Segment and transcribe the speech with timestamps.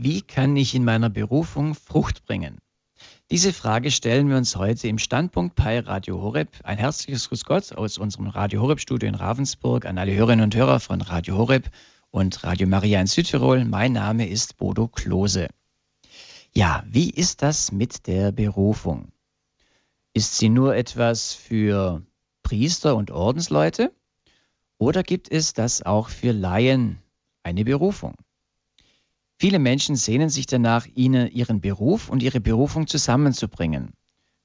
[0.00, 2.58] Wie kann ich in meiner Berufung Frucht bringen?
[3.32, 6.50] Diese Frage stellen wir uns heute im Standpunkt bei Radio Horeb.
[6.62, 10.54] Ein herzliches Grüß Gott aus unserem Radio Horeb Studio in Ravensburg an alle Hörerinnen und
[10.54, 11.68] Hörer von Radio Horeb
[12.12, 13.64] und Radio Maria in Südtirol.
[13.64, 15.48] Mein Name ist Bodo Klose.
[16.54, 19.10] Ja, wie ist das mit der Berufung?
[20.14, 22.02] Ist sie nur etwas für
[22.44, 23.92] Priester und Ordensleute?
[24.78, 27.02] Oder gibt es das auch für Laien
[27.42, 28.14] eine Berufung?
[29.40, 33.92] Viele Menschen sehnen sich danach, ihnen ihren Beruf und ihre Berufung zusammenzubringen.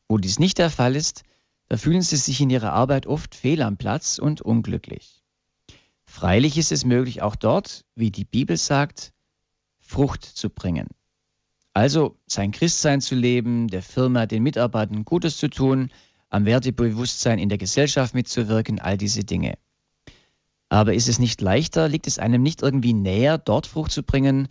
[0.07, 1.23] Wo dies nicht der Fall ist,
[1.67, 5.23] da fühlen sie sich in ihrer Arbeit oft fehl am Platz und unglücklich.
[6.05, 9.13] Freilich ist es möglich, auch dort, wie die Bibel sagt,
[9.79, 10.87] Frucht zu bringen.
[11.73, 15.89] Also sein Christsein zu leben, der Firma, den Mitarbeitern Gutes zu tun,
[16.29, 19.55] am Wertebewusstsein in der Gesellschaft mitzuwirken, all diese Dinge.
[20.69, 24.49] Aber ist es nicht leichter, liegt es einem nicht irgendwie näher, dort Frucht zu bringen,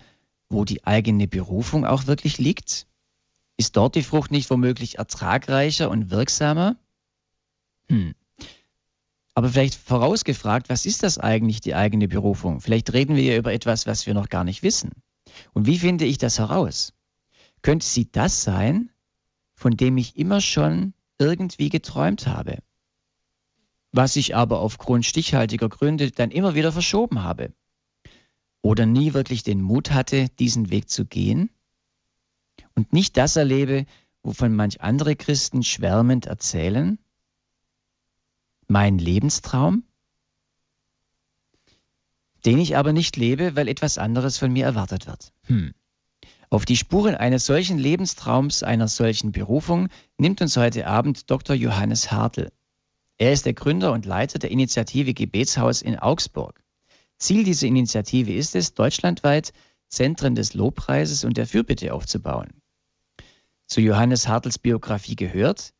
[0.52, 2.87] wo die eigene Berufung auch wirklich liegt?
[3.56, 6.77] Ist dort die Frucht nicht womöglich ertragreicher und wirksamer?
[7.89, 8.14] Hm.
[9.34, 12.61] Aber vielleicht vorausgefragt, was ist das eigentlich, die eigene Berufung?
[12.61, 14.91] Vielleicht reden wir ja über etwas, was wir noch gar nicht wissen.
[15.55, 16.92] Und wie finde ich das heraus?
[17.62, 18.91] Könnte sie das sein,
[19.55, 22.59] von dem ich immer schon irgendwie geträumt habe?
[23.92, 27.53] Was ich aber aufgrund stichhaltiger Gründe dann immer wieder verschoben habe?
[28.63, 31.51] Oder nie wirklich den Mut hatte, diesen Weg zu gehen
[32.75, 33.87] und nicht das erlebe,
[34.23, 36.99] wovon manch andere Christen schwärmend erzählen?
[38.69, 39.85] Mein Lebenstraum?
[42.45, 45.33] Den ich aber nicht lebe, weil etwas anderes von mir erwartet wird.
[45.45, 45.75] Hm.
[46.51, 51.57] Auf die Spuren eines solchen Lebenstraums, einer solchen Berufung nimmt uns heute Abend Dr.
[51.57, 52.51] Johannes Hartl.
[53.19, 56.62] Er ist der Gründer und Leiter der Initiative Gebetshaus in Augsburg.
[57.23, 59.53] Ziel dieser Initiative ist es, deutschlandweit
[59.89, 62.48] Zentren des Lobpreises und der Fürbitte aufzubauen.
[63.69, 65.73] Zu Johannes Hartels Biografie gehört,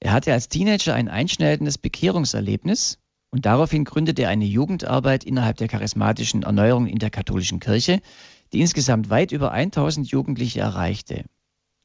[0.00, 2.98] er hatte als Teenager ein einschneidendes Bekehrungserlebnis
[3.30, 8.00] und daraufhin gründete er eine Jugendarbeit innerhalb der charismatischen Erneuerung in der katholischen Kirche,
[8.54, 11.26] die insgesamt weit über 1000 Jugendliche erreichte.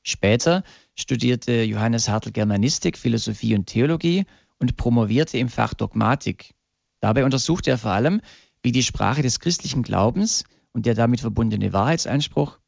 [0.01, 0.63] Später
[0.95, 4.25] studierte Johannes Hartl Germanistik, Philosophie und Theologie
[4.59, 6.53] und promovierte im Fach Dogmatik.
[7.01, 8.21] Dabei untersuchte er vor allem,
[8.67, 12.59] wie die Sprache des christlichen Glaubens und der damit verbundene Wahrheitsanspruch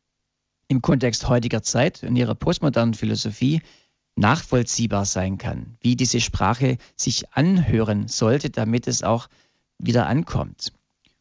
[0.69, 3.61] im Kontext heutiger Zeit und ihrer postmodernen Philosophie
[4.15, 9.27] nachvollziehbar sein kann, wie diese Sprache sich anhören sollte, damit es auch
[9.77, 10.71] wieder ankommt.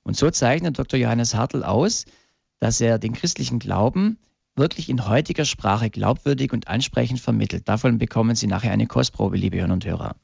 [0.04, 1.00] Und so zeichnet Dr.
[1.00, 2.04] Johannes Hartl aus,
[2.60, 4.16] dass er den christlichen Glauben
[4.54, 7.68] wirklich in heutiger Sprache glaubwürdig und ansprechend vermittelt.
[7.68, 10.14] Davon bekommen Sie nachher eine Kostprobe, liebe Hörer und Hörer.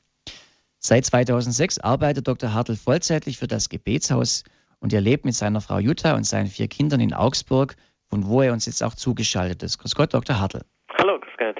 [0.87, 2.53] Seit 2006 arbeitet Dr.
[2.53, 4.45] Hartl vollzeitlich für das Gebetshaus
[4.81, 7.77] und er lebt mit seiner Frau Jutta und seinen vier Kindern in Augsburg,
[8.11, 9.78] von wo er uns jetzt auch zugeschaltet ist.
[9.78, 10.39] Grüß Gott, Dr.
[10.39, 10.61] Hartl.
[10.99, 11.56] Hallo, grüß Gott.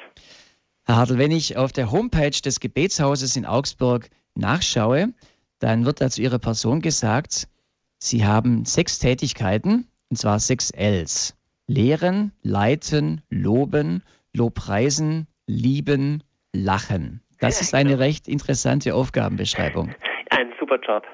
[0.85, 5.15] Herr Hartl, wenn ich auf der Homepage des Gebetshauses in Augsburg nachschaue,
[5.59, 7.49] dann wird da zu Ihrer Person gesagt,
[7.97, 11.35] Sie haben sechs Tätigkeiten, und zwar sechs Ls.
[11.67, 14.03] Lehren, leiten, loben,
[14.35, 17.24] Lobpreisen, lieben, lachen.
[17.41, 19.95] Das ist eine recht interessante Aufgabenbeschreibung.
[20.31, 21.05] Ein super Job.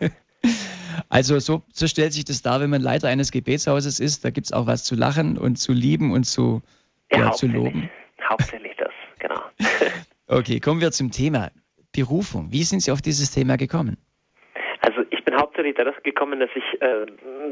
[1.10, 4.24] Also so, so, stellt sich das dar, wenn man Leiter eines Gebetshauses ist.
[4.24, 6.62] Da gibt es auch was zu lachen und zu lieben und zu,
[7.10, 7.88] ja, ja, zu loben.
[8.28, 9.40] Hauptsächlich das, genau.
[10.26, 11.50] okay, kommen wir zum Thema
[11.92, 12.52] Berufung.
[12.52, 13.96] Wie sind Sie auf dieses Thema gekommen?
[15.58, 17.06] Hauptsächlich dadurch gekommen, dass ich, äh,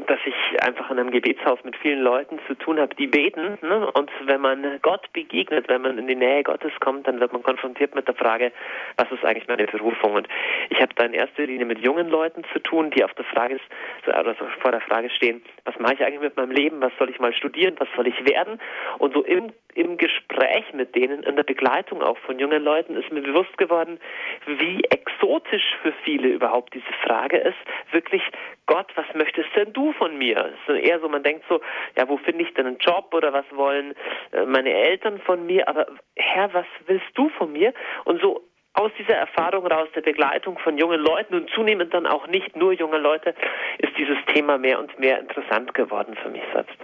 [0.07, 3.57] dass ich einfach in einem Gebetshaus mit vielen Leuten zu tun habe, die beten.
[3.61, 3.91] Ne?
[3.91, 7.43] Und wenn man Gott begegnet, wenn man in die Nähe Gottes kommt, dann wird man
[7.43, 8.51] konfrontiert mit der Frage,
[8.95, 10.13] was ist eigentlich meine Berufung?
[10.13, 10.27] Und
[10.69, 13.59] ich habe da in erster Linie mit jungen Leuten zu tun, die auf der Frage
[14.07, 16.79] oder so vor der Frage stehen, was mache ich eigentlich mit meinem Leben?
[16.79, 17.75] Was soll ich mal studieren?
[17.79, 18.59] Was soll ich werden?
[18.99, 23.11] Und so im im Gespräch mit denen, in der Begleitung auch von jungen Leuten, ist
[23.11, 23.99] mir bewusst geworden,
[24.47, 27.57] wie exotisch für viele überhaupt diese Frage ist.
[27.97, 28.21] Wirklich,
[28.67, 30.53] Gott, was möchtest denn du von mir?
[30.53, 31.61] Es ist eher so, man denkt so,
[31.97, 33.95] ja, wo finde ich denn einen Job oder was wollen
[34.33, 35.67] äh, meine Eltern von mir?
[35.67, 37.73] Aber Herr, was willst du von mir?
[38.05, 42.27] Und so aus dieser Erfahrung raus der Begleitung von jungen Leuten und zunehmend dann auch
[42.27, 43.33] nicht nur junge Leute,
[43.79, 46.77] ist dieses Thema mehr und mehr interessant geworden für mich selbst.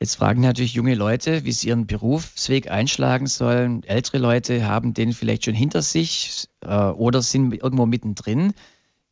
[0.00, 3.82] Jetzt fragen natürlich junge Leute, wie sie ihren Berufsweg einschlagen sollen.
[3.86, 8.54] Ältere Leute haben den vielleicht schon hinter sich äh, oder sind irgendwo mittendrin.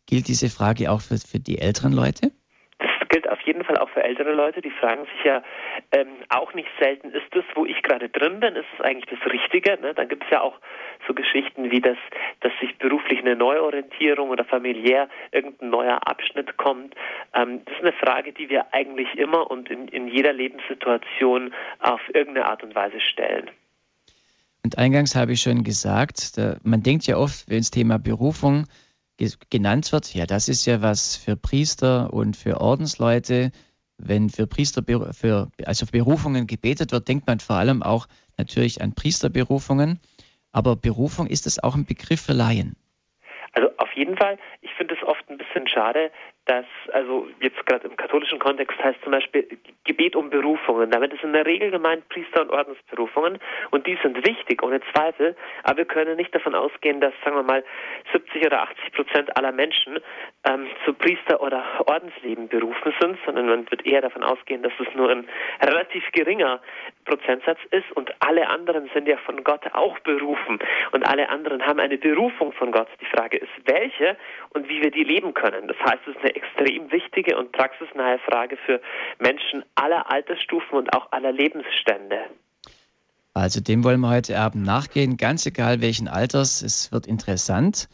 [0.06, 2.32] Gilt diese Frage auch für, für die älteren Leute?
[3.72, 5.42] Fall auch für ältere Leute, die fragen sich ja
[5.92, 9.32] ähm, auch nicht selten, ist das, wo ich gerade drin bin, ist es eigentlich das
[9.32, 9.78] Richtige?
[9.80, 9.94] Ne?
[9.94, 10.58] Dann gibt es ja auch
[11.06, 11.96] so Geschichten wie das,
[12.40, 16.94] dass sich beruflich eine Neuorientierung oder familiär irgendein neuer Abschnitt kommt.
[17.34, 22.00] Ähm, das ist eine Frage, die wir eigentlich immer und in, in jeder Lebenssituation auf
[22.12, 23.50] irgendeine Art und Weise stellen.
[24.64, 28.66] Und eingangs habe ich schon gesagt, da, man denkt ja oft, wenn das Thema Berufung
[29.50, 33.52] genannt wird, ja, das ist ja was für Priester und für Ordensleute.
[33.98, 34.82] Wenn für Priester,
[35.12, 40.00] für, also für Berufungen gebetet wird, denkt man vor allem auch natürlich an Priesterberufungen.
[40.50, 42.76] Aber Berufung ist es auch ein Begriff für Laien.
[43.52, 46.10] Also auf jeden Fall, ich finde es oft ein bisschen schade,
[46.46, 49.46] dass, also jetzt gerade im katholischen Kontext heißt zum Beispiel
[49.84, 50.90] Gebet um Berufungen.
[50.90, 53.38] Damit ist in der Regel gemeint Priester- und Ordensberufungen
[53.70, 57.44] und die sind wichtig, ohne Zweifel, aber wir können nicht davon ausgehen, dass, sagen wir
[57.44, 57.64] mal,
[58.12, 60.00] 70 oder 80 Prozent aller Menschen
[60.44, 64.92] ähm, zu Priester- oder Ordensleben berufen sind, sondern man wird eher davon ausgehen, dass es
[64.94, 65.28] nur ein
[65.62, 66.60] relativ geringer
[67.04, 70.58] Prozentsatz ist und alle anderen sind ja von Gott auch berufen
[70.90, 72.88] und alle anderen haben eine Berufung von Gott.
[73.00, 74.16] Die Frage ist, welche
[74.50, 75.68] und wie wir die leben können.
[75.68, 78.80] Das heißt, es ist eine extrem wichtige und praxisnahe Frage für
[79.18, 82.24] Menschen aller Altersstufen und auch aller Lebensstände.
[83.34, 86.62] Also dem wollen wir heute Abend nachgehen, ganz egal welchen Alters.
[86.62, 87.88] Es wird interessant.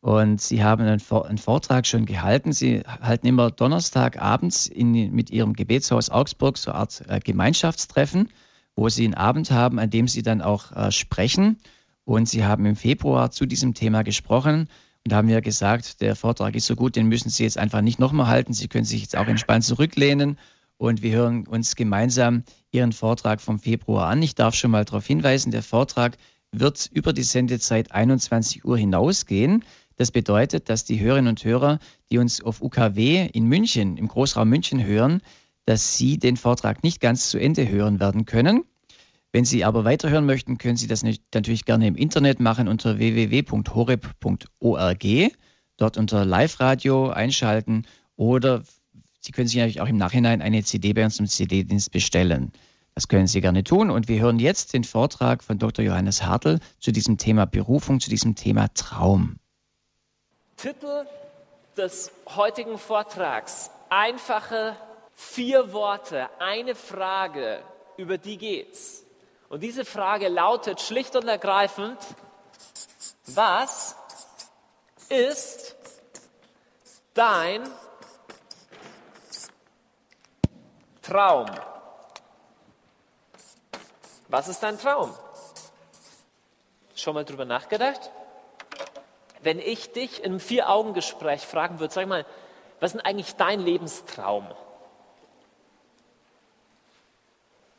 [0.00, 1.00] Und Sie haben einen,
[1.38, 2.52] Vortrag schon gehalten.
[2.52, 8.28] Sie halten immer Donnerstagabends in, mit Ihrem Gebetshaus Augsburg so eine Art äh, Gemeinschaftstreffen,
[8.76, 11.58] wo Sie einen Abend haben, an dem Sie dann auch äh, sprechen.
[12.04, 14.68] Und Sie haben im Februar zu diesem Thema gesprochen.
[15.08, 17.80] Und da haben wir gesagt, der Vortrag ist so gut, den müssen Sie jetzt einfach
[17.80, 18.52] nicht nochmal halten.
[18.52, 20.36] Sie können sich jetzt auch entspannt zurücklehnen
[20.76, 24.20] und wir hören uns gemeinsam Ihren Vortrag vom Februar an.
[24.20, 26.18] Ich darf schon mal darauf hinweisen, der Vortrag
[26.52, 29.64] wird über die Sendezeit 21 Uhr hinausgehen.
[29.96, 31.78] Das bedeutet, dass die Hörerinnen und Hörer,
[32.10, 35.22] die uns auf UKW in München, im Großraum München hören,
[35.64, 38.64] dass sie den Vortrag nicht ganz zu Ende hören werden können.
[39.32, 45.04] Wenn Sie aber weiterhören möchten, können Sie das natürlich gerne im Internet machen unter www.horeb.org.
[45.76, 47.86] Dort unter Live-Radio einschalten
[48.16, 48.62] oder
[49.20, 52.52] Sie können sich natürlich auch im Nachhinein eine CD bei uns im CD-Dienst bestellen.
[52.94, 53.90] Das können Sie gerne tun.
[53.90, 55.84] Und wir hören jetzt den Vortrag von Dr.
[55.84, 59.36] Johannes Hartl zu diesem Thema Berufung, zu diesem Thema Traum.
[60.56, 61.06] Titel
[61.76, 63.70] des heutigen Vortrags.
[63.90, 64.76] Einfache
[65.14, 67.60] vier Worte, eine Frage,
[67.96, 69.04] über die geht's.
[69.48, 71.98] Und diese Frage lautet schlicht und ergreifend,
[73.26, 73.96] was
[75.08, 75.74] ist
[77.14, 77.68] dein
[81.02, 81.46] Traum?
[84.28, 85.14] Was ist dein Traum?
[86.94, 88.10] Schon mal drüber nachgedacht?
[89.40, 92.26] Wenn ich dich in einem Vier-Augen-Gespräch fragen würde, sag mal,
[92.80, 94.48] was ist denn eigentlich dein Lebenstraum?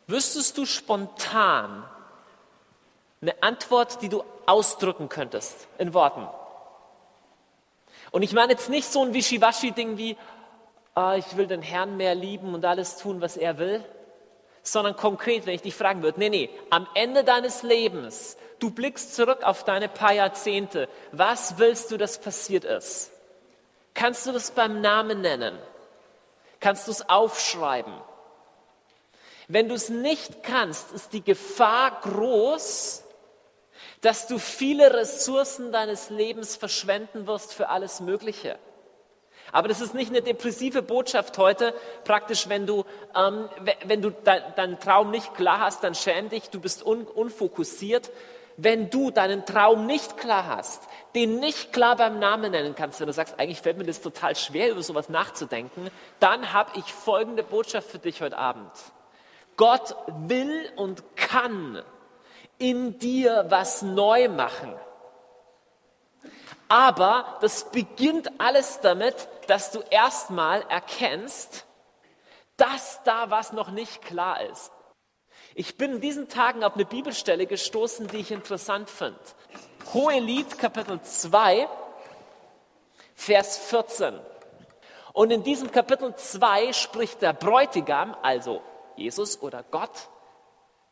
[0.09, 1.83] Wüsstest du spontan
[3.21, 6.27] eine Antwort, die du ausdrücken könntest in Worten?
[8.11, 10.17] Und ich meine jetzt nicht so ein Wischiwaschi-Ding wie,
[10.95, 13.83] oh, ich will den Herrn mehr lieben und alles tun, was er will,
[14.63, 19.15] sondern konkret, wenn ich dich fragen würde, nee, nee, am Ende deines Lebens, du blickst
[19.15, 23.11] zurück auf deine paar Jahrzehnte, was willst du, dass passiert ist?
[23.93, 25.57] Kannst du das beim Namen nennen?
[26.59, 27.93] Kannst du es aufschreiben?
[29.51, 33.03] Wenn du es nicht kannst, ist die Gefahr groß,
[34.01, 38.59] dass du viele Ressourcen deines Lebens verschwenden wirst für alles Mögliche.
[39.51, 41.73] Aber das ist nicht eine depressive Botschaft heute.
[42.03, 42.85] Praktisch, wenn du,
[43.15, 43.49] ähm,
[43.85, 48.11] wenn du de deinen Traum nicht klar hast, dann schäm dich, du bist un unfokussiert.
[48.55, 50.83] Wenn du deinen Traum nicht klar hast,
[51.15, 54.35] den nicht klar beim Namen nennen kannst, wenn du sagst, eigentlich fällt mir das total
[54.35, 58.69] schwer, über sowas nachzudenken, dann habe ich folgende Botschaft für dich heute Abend.
[59.59, 61.83] Gott will und kann
[62.59, 64.73] in dir was neu machen.
[66.69, 71.65] Aber das beginnt alles damit, dass du erstmal erkennst,
[72.55, 74.71] dass da was noch nicht klar ist.
[75.55, 79.19] Ich bin in diesen Tagen auf eine Bibelstelle gestoßen, die ich interessant finde.
[79.93, 81.67] Hohelied Kapitel 2,
[83.13, 84.17] Vers 14.
[85.11, 88.61] Und in diesem Kapitel 2 spricht der Bräutigam, also
[88.99, 90.09] Jesus oder Gott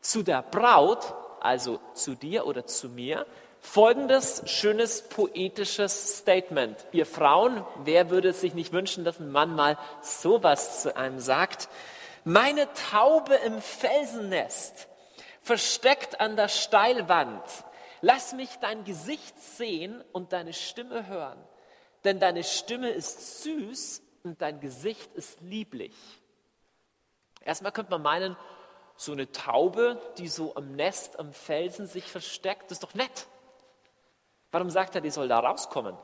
[0.00, 3.26] zu der Braut, also zu dir oder zu mir,
[3.60, 6.76] folgendes schönes poetisches Statement.
[6.92, 11.68] Ihr Frauen, wer würde sich nicht wünschen, dass ein Mann mal sowas zu einem sagt?
[12.24, 14.88] Meine Taube im Felsennest,
[15.42, 17.42] versteckt an der Steilwand,
[18.00, 21.38] lass mich dein Gesicht sehen und deine Stimme hören,
[22.04, 25.94] denn deine Stimme ist süß und dein Gesicht ist lieblich.
[27.48, 28.36] Erstmal könnte man meinen,
[28.94, 33.26] so eine Taube, die so am Nest am Felsen sich versteckt, das ist doch nett.
[34.52, 35.96] Warum sagt er, die soll da rauskommen?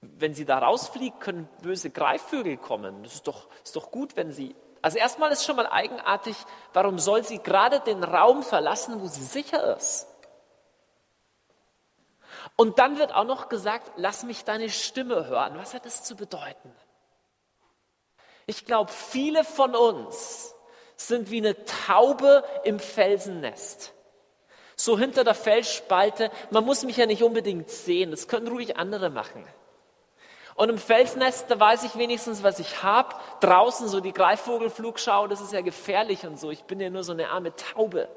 [0.00, 3.02] Wenn sie da rausfliegt, können böse Greifvögel kommen.
[3.02, 4.56] Das ist doch, ist doch gut, wenn sie.
[4.80, 6.36] Also erstmal ist schon mal eigenartig,
[6.72, 10.06] warum soll sie gerade den Raum verlassen, wo sie sicher ist?
[12.56, 15.58] Und dann wird auch noch gesagt, lass mich deine Stimme hören.
[15.58, 16.72] Was hat das zu bedeuten?
[18.46, 20.54] Ich glaube, viele von uns
[20.96, 23.92] sind wie eine Taube im Felsennest.
[24.76, 29.10] So hinter der Felsspalte, man muss mich ja nicht unbedingt sehen, das können ruhig andere
[29.10, 29.46] machen.
[30.56, 33.16] Und im Felsnest, da weiß ich wenigstens, was ich habe.
[33.40, 36.50] Draußen so die Greifvogelflugschau, das ist ja gefährlich und so.
[36.50, 38.08] Ich bin ja nur so eine arme Taube.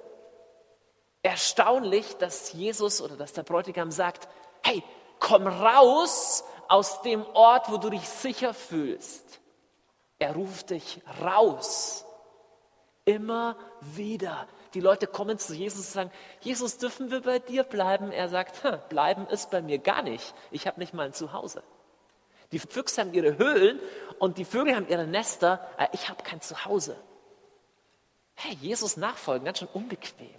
[1.24, 4.28] Erstaunlich, dass Jesus oder dass der Bräutigam sagt,
[4.64, 4.84] hey,
[5.20, 9.40] komm raus aus dem Ort, wo du dich sicher fühlst.
[10.20, 12.06] Er ruft dich raus.
[13.06, 14.48] Immer wieder.
[14.74, 18.12] Die Leute kommen zu Jesus und sagen, Jesus, dürfen wir bei dir bleiben?
[18.12, 20.34] Er sagt, bleiben ist bei mir gar nicht.
[20.52, 21.64] Ich habe nicht mal ein Zuhause.
[22.52, 23.80] Die Füchse haben ihre Höhlen
[24.20, 25.68] und die Vögel haben ihre Nester.
[25.92, 26.98] Ich habe kein Zuhause.
[28.36, 30.30] Hey, Jesus nachfolgen, ganz schön unbequem.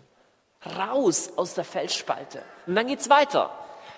[0.76, 2.42] Raus aus der Felsspalte.
[2.66, 3.50] Und dann geht's weiter.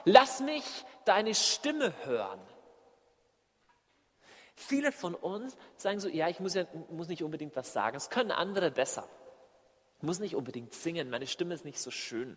[0.04, 0.64] Lass mich
[1.04, 2.40] deine Stimme hören.
[4.61, 7.97] Viele von uns sagen so, ja, ich muss, ja, muss nicht unbedingt was sagen.
[7.97, 9.09] Es können andere besser.
[9.99, 12.37] Ich muss nicht unbedingt singen, meine Stimme ist nicht so schön.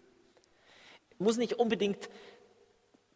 [1.12, 2.10] Ich muss nicht unbedingt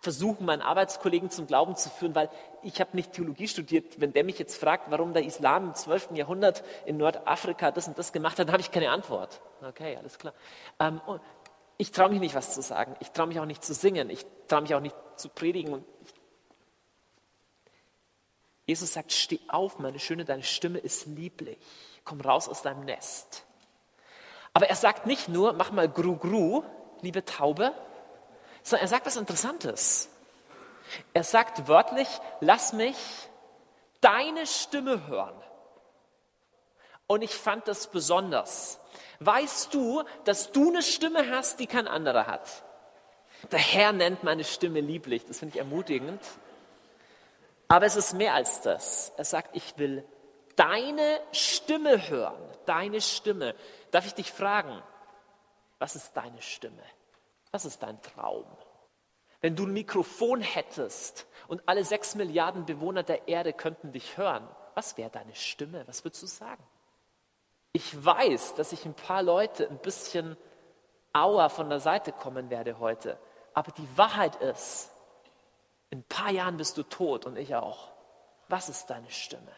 [0.01, 2.29] versuchen, meinen Arbeitskollegen zum Glauben zu führen, weil
[2.63, 3.99] ich habe nicht Theologie studiert.
[3.99, 6.09] Wenn der mich jetzt fragt, warum der Islam im 12.
[6.15, 9.41] Jahrhundert in Nordafrika das und das gemacht hat, dann habe ich keine Antwort.
[9.61, 10.33] Okay, alles klar.
[10.79, 11.01] Ähm,
[11.77, 12.95] ich traue mich nicht, was zu sagen.
[12.99, 14.09] Ich traue mich auch nicht zu singen.
[14.09, 15.73] Ich traue mich auch nicht zu predigen.
[15.73, 15.85] Und
[18.67, 21.57] Jesus sagt, steh auf, meine Schöne, deine Stimme ist lieblich.
[22.03, 23.45] Komm raus aus deinem Nest.
[24.53, 26.63] Aber er sagt nicht nur, mach mal Gru-Gru,
[27.01, 27.73] liebe Taube,
[28.63, 30.09] sondern er sagt was Interessantes.
[31.13, 32.07] Er sagt wörtlich,
[32.41, 32.97] lass mich
[34.01, 35.35] deine Stimme hören.
[37.07, 38.79] Und ich fand das besonders.
[39.21, 42.63] Weißt du, dass du eine Stimme hast, die kein anderer hat?
[43.51, 45.25] Der Herr nennt meine Stimme lieblich.
[45.25, 46.21] Das finde ich ermutigend.
[47.67, 49.11] Aber es ist mehr als das.
[49.17, 50.05] Er sagt, ich will
[50.55, 52.41] deine Stimme hören.
[52.65, 53.55] Deine Stimme.
[53.91, 54.81] Darf ich dich fragen,
[55.79, 56.83] was ist deine Stimme?
[57.51, 58.45] Was ist dein Traum?
[59.41, 64.47] Wenn du ein Mikrofon hättest und alle sechs Milliarden Bewohner der Erde könnten dich hören,
[64.73, 65.87] was wäre deine Stimme?
[65.87, 66.63] Was würdest du sagen?
[67.73, 70.37] Ich weiß, dass ich ein paar Leute ein bisschen
[71.13, 73.19] auer von der Seite kommen werde heute.
[73.53, 74.91] Aber die Wahrheit ist,
[75.89, 77.89] in ein paar Jahren bist du tot und ich auch.
[78.49, 79.51] Was ist deine Stimme?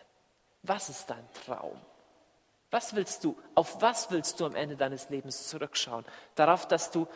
[0.64, 1.80] Was ist dein Traum?
[2.72, 6.06] Was willst du, auf was willst du am Ende deines Lebens zurückschauen?
[6.36, 7.08] Darauf, dass du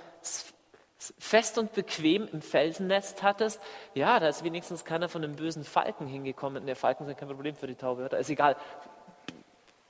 [1.19, 3.61] fest und bequem im Felsennest hattest?
[3.93, 6.65] Ja, da ist wenigstens keiner von einem bösen Falken hingekommen.
[6.65, 8.17] Der Falken sind kein Problem für die Taube, oder?
[8.17, 8.55] Ist egal.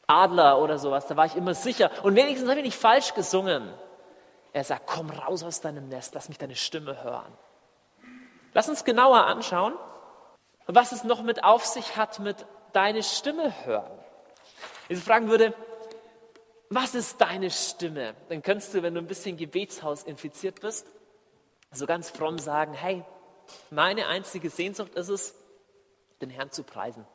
[0.05, 1.89] Adler oder sowas, da war ich immer sicher.
[2.03, 3.73] Und wenigstens habe ich nicht falsch gesungen.
[4.51, 7.31] Er sagt, komm raus aus deinem Nest, lass mich deine Stimme hören.
[8.53, 9.73] Lass uns genauer anschauen,
[10.65, 13.91] was es noch mit auf sich hat mit deine Stimme hören.
[14.89, 15.53] Ich fragen würde,
[16.69, 18.15] was ist deine Stimme?
[18.29, 20.87] Dann könntest du, wenn du ein bisschen Gebetshaus infiziert bist,
[21.71, 23.03] so ganz fromm sagen, hey,
[23.69, 25.35] meine einzige Sehnsucht ist es,
[26.21, 27.05] den Herrn zu preisen.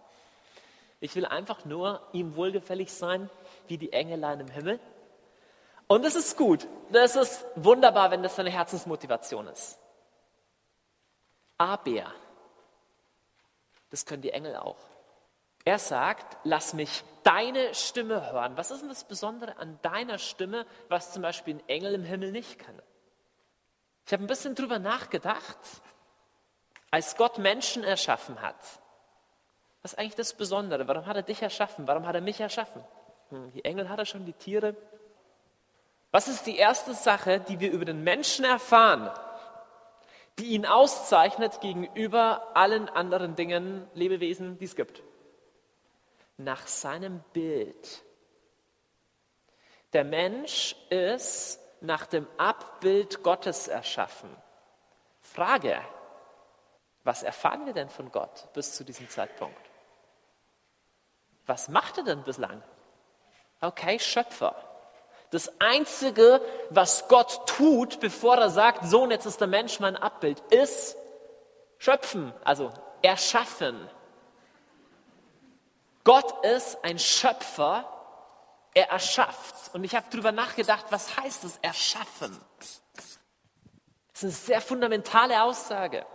[1.00, 3.30] Ich will einfach nur ihm wohlgefällig sein,
[3.68, 4.80] wie die Engelein im Himmel.
[5.86, 6.66] Und es ist gut.
[6.90, 9.78] Das ist wunderbar, wenn das deine Herzensmotivation ist.
[11.58, 12.12] Aber,
[13.90, 14.78] das können die Engel auch.
[15.64, 18.56] Er sagt, lass mich deine Stimme hören.
[18.56, 22.32] Was ist denn das Besondere an deiner Stimme, was zum Beispiel ein Engel im Himmel
[22.32, 22.80] nicht kann?
[24.06, 25.58] Ich habe ein bisschen drüber nachgedacht,
[26.90, 28.56] als Gott Menschen erschaffen hat.
[29.82, 30.88] Was ist eigentlich das Besondere?
[30.88, 31.86] Warum hat er dich erschaffen?
[31.86, 32.82] Warum hat er mich erschaffen?
[33.28, 34.74] Hm, die Engel hat er schon, die Tiere.
[36.10, 39.10] Was ist die erste Sache, die wir über den Menschen erfahren,
[40.38, 45.02] die ihn auszeichnet gegenüber allen anderen Dingen, Lebewesen, die es gibt?
[46.36, 48.04] Nach seinem Bild.
[49.92, 54.30] Der Mensch ist nach dem Abbild Gottes erschaffen.
[55.20, 55.80] Frage,
[57.04, 59.58] was erfahren wir denn von Gott bis zu diesem Zeitpunkt?
[61.46, 62.62] Was macht er denn bislang?
[63.60, 64.54] Okay, Schöpfer.
[65.30, 69.96] Das Einzige, was Gott tut, bevor er sagt, so, und jetzt ist der Mensch mein
[69.96, 70.96] Abbild, ist
[71.78, 73.88] schöpfen, also erschaffen.
[76.04, 77.84] Gott ist ein Schöpfer
[78.74, 79.74] Er erschafft.
[79.74, 82.38] Und ich habe darüber nachgedacht, was heißt es, erschaffen?
[82.58, 86.06] Das ist eine sehr fundamentale Aussage.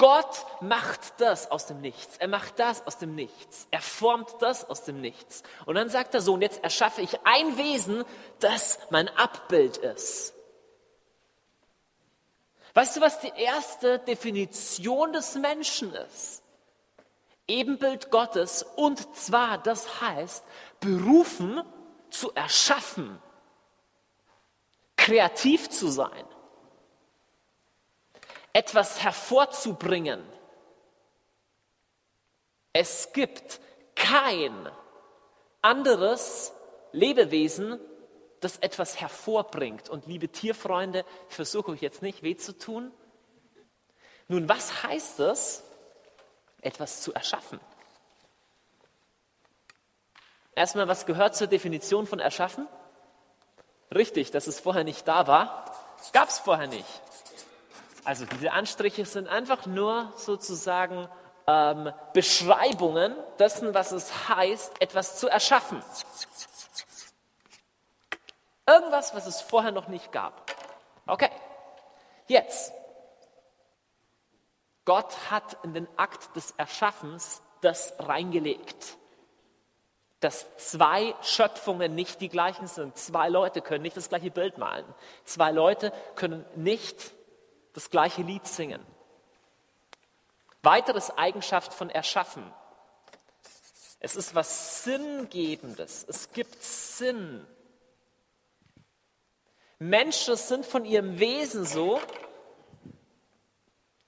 [0.00, 2.16] Gott macht das aus dem Nichts.
[2.16, 3.68] Er macht das aus dem Nichts.
[3.70, 5.42] Er formt das aus dem Nichts.
[5.66, 8.04] Und dann sagt er so, und jetzt erschaffe ich ein Wesen,
[8.38, 10.32] das mein Abbild ist.
[12.72, 16.42] Weißt du, was die erste Definition des Menschen ist?
[17.46, 20.42] Ebenbild Gottes und zwar, das heißt,
[20.80, 21.62] berufen
[22.08, 23.20] zu erschaffen,
[24.96, 26.24] kreativ zu sein
[28.52, 30.22] etwas hervorzubringen.
[32.72, 33.60] Es gibt
[33.94, 34.68] kein
[35.62, 36.52] anderes
[36.92, 37.80] Lebewesen,
[38.40, 39.88] das etwas hervorbringt.
[39.88, 42.92] Und liebe Tierfreunde, ich versuche euch jetzt nicht weh zu tun.
[44.28, 45.64] Nun, was heißt es,
[46.60, 47.60] etwas zu erschaffen?
[50.54, 52.66] Erstmal, was gehört zur Definition von erschaffen?
[53.94, 55.64] Richtig, dass es vorher nicht da war,
[56.12, 56.86] gab es vorher nicht.
[58.04, 61.08] Also diese Anstriche sind einfach nur sozusagen
[61.46, 65.82] ähm, Beschreibungen dessen, was es heißt, etwas zu erschaffen.
[68.66, 70.54] Irgendwas, was es vorher noch nicht gab.
[71.06, 71.30] Okay,
[72.28, 72.72] jetzt.
[74.84, 78.96] Gott hat in den Akt des Erschaffens das reingelegt.
[80.20, 82.96] Dass zwei Schöpfungen nicht die gleichen sind.
[82.96, 84.84] Zwei Leute können nicht das gleiche Bild malen.
[85.24, 87.12] Zwei Leute können nicht
[87.74, 88.84] das gleiche Lied singen.
[90.62, 92.44] Weiteres Eigenschaft von Erschaffen.
[94.00, 96.04] Es ist was Sinngebendes.
[96.08, 97.46] Es gibt Sinn.
[99.78, 102.00] Menschen sind von ihrem Wesen so.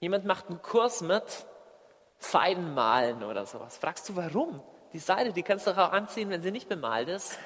[0.01, 1.25] Jemand macht einen Kurs mit
[2.19, 3.79] Seidenmalen oder sowas.
[3.79, 4.63] Fragst du, warum?
[4.93, 7.39] Die Seide, die kannst du auch anziehen, wenn sie nicht bemalt ist.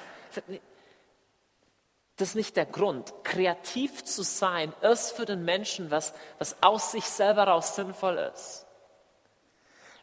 [2.17, 3.13] Das ist nicht der Grund.
[3.23, 8.65] Kreativ zu sein ist für den Menschen was, was aus sich selber heraus sinnvoll ist.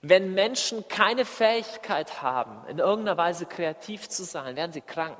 [0.01, 5.19] Wenn Menschen keine Fähigkeit haben, in irgendeiner Weise kreativ zu sein, werden sie krank.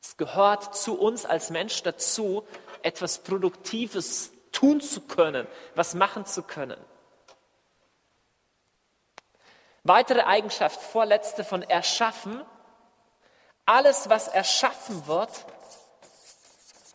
[0.00, 2.46] Es gehört zu uns als Mensch dazu,
[2.82, 6.78] etwas Produktives tun zu können, was machen zu können.
[9.82, 12.44] Weitere Eigenschaft, vorletzte von erschaffen,
[13.68, 15.30] alles, was erschaffen wird,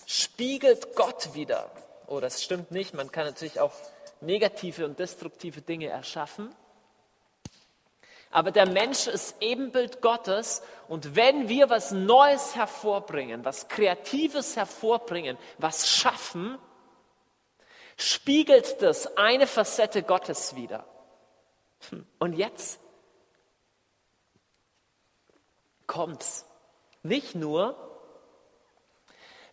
[0.08, 1.70] spiegelt Gott wieder.
[2.08, 2.94] Oh, das stimmt nicht.
[2.94, 3.74] Man kann natürlich auch
[4.22, 6.54] negative und destruktive Dinge erschaffen.
[8.32, 15.38] Aber der Mensch ist Ebenbild Gottes und wenn wir was Neues hervorbringen, was Kreatives hervorbringen,
[15.60, 16.58] was schaffen,
[17.96, 20.88] spiegelt das eine Facette Gottes wieder.
[21.90, 22.80] Hm, und jetzt
[25.86, 26.48] kommt's.
[27.04, 27.76] Nicht nur,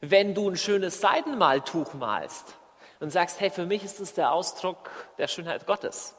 [0.00, 2.54] wenn du ein schönes Seidenmaltuch malst
[3.00, 6.14] und sagst, hey, für mich ist es der Ausdruck der Schönheit Gottes.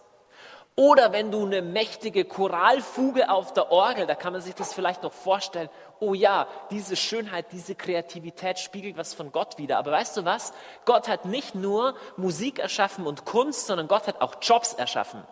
[0.76, 5.04] Oder wenn du eine mächtige Choralfuge auf der Orgel, da kann man sich das vielleicht
[5.04, 9.78] noch vorstellen, oh ja, diese Schönheit, diese Kreativität spiegelt was von Gott wieder.
[9.78, 10.54] Aber weißt du was?
[10.86, 15.24] Gott hat nicht nur Musik erschaffen und Kunst, sondern Gott hat auch Jobs erschaffen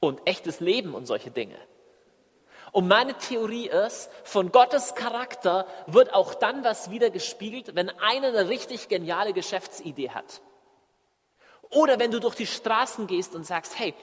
[0.00, 1.56] und echtes Leben und solche Dinge.
[2.72, 8.48] Und meine Theorie ist, von Gottes Charakter wird auch dann was wiedergespiegelt, wenn einer eine
[8.48, 10.42] richtig geniale Geschäftsidee hat.
[11.70, 13.94] Oder wenn du durch die Straßen gehst und sagst, hey,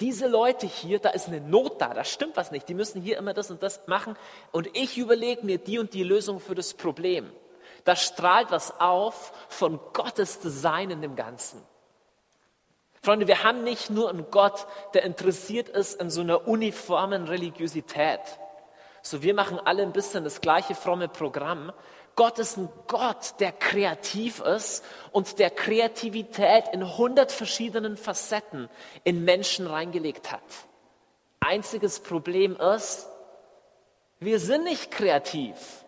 [0.00, 3.18] diese Leute hier, da ist eine Not da, da stimmt was nicht, die müssen hier
[3.18, 4.16] immer das und das machen
[4.52, 7.32] und ich überlege mir die und die Lösung für das Problem.
[7.84, 11.62] Da strahlt was auf von Gottes Design in dem Ganzen.
[13.02, 18.20] Freunde, wir haben nicht nur einen Gott, der interessiert ist in so einer uniformen Religiosität.
[19.02, 21.72] So, wir machen alle ein bisschen das gleiche fromme Programm.
[22.16, 28.68] Gott ist ein Gott, der kreativ ist und der Kreativität in hundert verschiedenen Facetten
[29.04, 30.42] in Menschen reingelegt hat.
[31.38, 33.08] Einziges Problem ist,
[34.18, 35.84] wir sind nicht kreativ.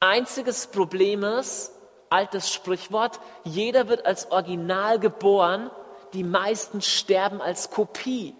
[0.00, 1.72] Einziges Problem ist,
[2.10, 5.70] altes Sprichwort, jeder wird als Original geboren
[6.12, 8.34] die meisten sterben als Kopie.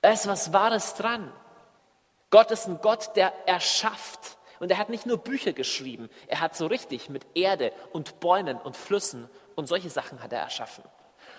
[0.00, 1.32] Da ist was Wahres dran.
[2.30, 4.38] Gott ist ein Gott, der erschafft.
[4.60, 8.56] Und er hat nicht nur Bücher geschrieben, er hat so richtig mit Erde und Bäumen
[8.56, 10.84] und Flüssen und solche Sachen hat er erschaffen.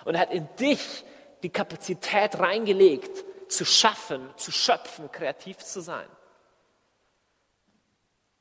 [0.03, 1.03] Und er hat in dich
[1.43, 6.07] die Kapazität reingelegt, zu schaffen, zu schöpfen, kreativ zu sein.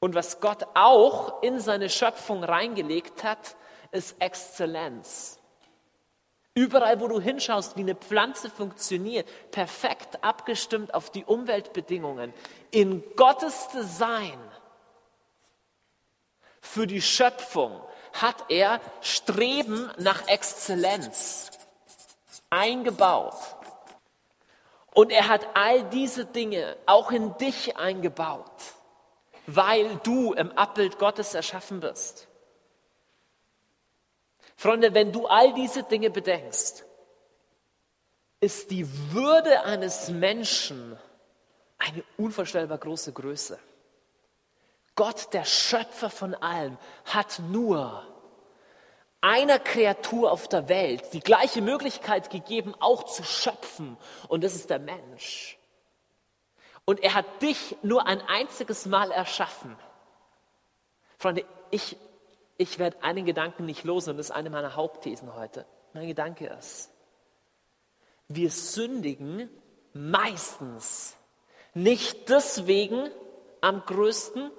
[0.00, 3.56] Und was Gott auch in seine Schöpfung reingelegt hat,
[3.90, 5.38] ist Exzellenz.
[6.54, 12.32] Überall, wo du hinschaust, wie eine Pflanze funktioniert, perfekt abgestimmt auf die Umweltbedingungen,
[12.70, 14.38] in Gottes Design
[16.64, 17.80] für die Schöpfung
[18.14, 21.50] hat er Streben nach Exzellenz
[22.50, 23.34] eingebaut.
[24.94, 28.50] Und er hat all diese Dinge auch in dich eingebaut,
[29.46, 32.28] weil du im Abbild Gottes erschaffen bist.
[34.56, 36.84] Freunde, wenn du all diese Dinge bedenkst,
[38.40, 40.98] ist die Würde eines Menschen
[41.78, 43.58] eine unvorstellbar große Größe.
[44.94, 48.06] Gott, der Schöpfer von allem, hat nur
[49.20, 53.96] einer Kreatur auf der Welt die gleiche Möglichkeit gegeben, auch zu schöpfen.
[54.28, 55.58] Und das ist der Mensch.
[56.84, 59.76] Und er hat dich nur ein einziges Mal erschaffen.
[61.18, 61.96] Freunde, ich,
[62.56, 65.66] ich werde einen Gedanken nicht los und das ist eine meiner Hauptthesen heute.
[65.92, 66.90] Mein Gedanke ist,
[68.28, 69.50] wir sündigen
[69.92, 71.16] meistens
[71.74, 73.10] nicht deswegen
[73.60, 74.50] am größten,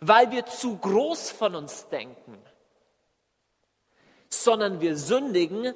[0.00, 2.38] weil wir zu groß von uns denken,
[4.28, 5.74] sondern wir sündigen,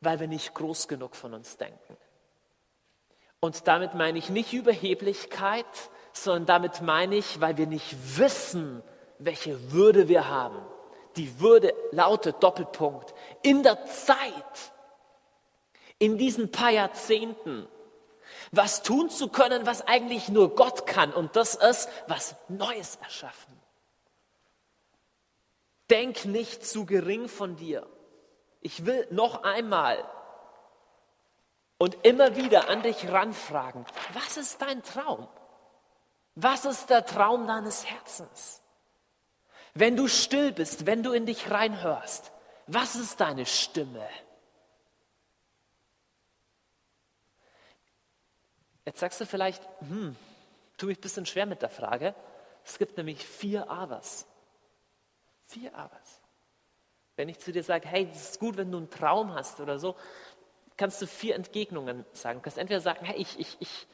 [0.00, 1.96] weil wir nicht groß genug von uns denken.
[3.40, 5.66] Und damit meine ich nicht Überheblichkeit,
[6.12, 8.82] sondern damit meine ich, weil wir nicht wissen,
[9.18, 10.58] welche Würde wir haben.
[11.16, 13.14] Die Würde lautet Doppelpunkt.
[13.42, 14.72] In der Zeit,
[15.98, 17.68] in diesen paar Jahrzehnten,
[18.52, 21.12] was tun zu können, was eigentlich nur Gott kann.
[21.12, 23.54] Und das ist was Neues erschaffen.
[25.90, 27.86] Denk nicht zu gering von dir.
[28.60, 30.02] Ich will noch einmal
[31.78, 35.28] und immer wieder an dich ranfragen, was ist dein Traum?
[36.34, 38.63] Was ist der Traum deines Herzens?
[39.74, 42.30] Wenn du still bist, wenn du in dich reinhörst,
[42.66, 44.08] was ist deine Stimme?
[48.84, 50.14] Jetzt sagst du vielleicht, hm,
[50.76, 52.14] tu mich ein bisschen schwer mit der Frage.
[52.64, 54.26] Es gibt nämlich vier Abers.
[55.46, 56.20] Vier Abers.
[57.16, 59.78] Wenn ich zu dir sage, hey, es ist gut, wenn du einen Traum hast oder
[59.78, 59.96] so,
[60.76, 62.38] kannst du vier Entgegnungen sagen.
[62.38, 63.86] Du kannst entweder sagen, hey, ich, ich, ich,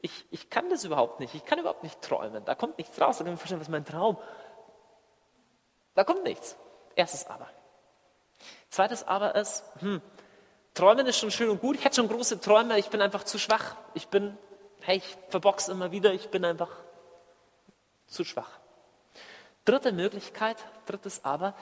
[0.00, 3.18] ich, ich kann das überhaupt nicht, ich kann überhaupt nicht träumen, da kommt nichts raus,
[3.18, 4.16] da kann ich mir vorstellen, was mein Traum?
[5.98, 6.54] Da kommt nichts.
[6.94, 7.48] Erstes Aber.
[8.70, 10.00] Zweites Aber ist, hm,
[10.72, 11.74] Träumen ist schon schön und gut.
[11.74, 13.74] Ich hätte schon große Träume, ich bin einfach zu schwach.
[13.94, 14.38] Ich bin,
[14.82, 16.70] hey, ich verbox immer wieder, ich bin einfach
[18.06, 18.48] zu schwach.
[19.64, 21.54] Dritte Möglichkeit, drittes Aber,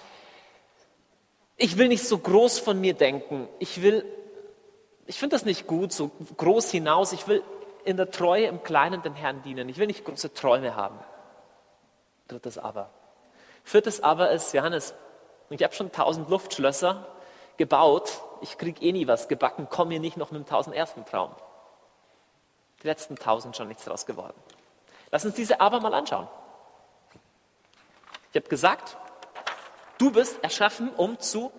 [1.56, 3.48] ich will nicht so groß von mir denken.
[3.58, 4.04] Ich will,
[5.06, 7.14] ich finde das nicht gut, so groß hinaus.
[7.14, 7.42] Ich will
[7.86, 9.70] in der Treue im Kleinen den Herrn dienen.
[9.70, 10.98] Ich will nicht große Träume haben.
[12.28, 12.90] Drittes Aber.
[13.66, 14.94] Viertes Aber ist, Johannes,
[15.50, 17.06] ich habe schon tausend Luftschlösser
[17.58, 21.34] gebaut ich kriege eh nie was gebacken, komm mir nicht noch mit dem tausendersten Traum.
[22.82, 24.36] Die letzten tausend schon nichts draus geworden.
[25.10, 26.28] Lass uns diese Aber mal anschauen.
[28.30, 28.96] Ich habe gesagt,
[29.98, 31.52] du bist erschaffen, um zu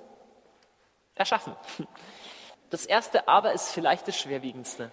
[1.16, 1.56] erschaffen.
[2.70, 4.92] Das erste Aber ist vielleicht das schwerwiegendste.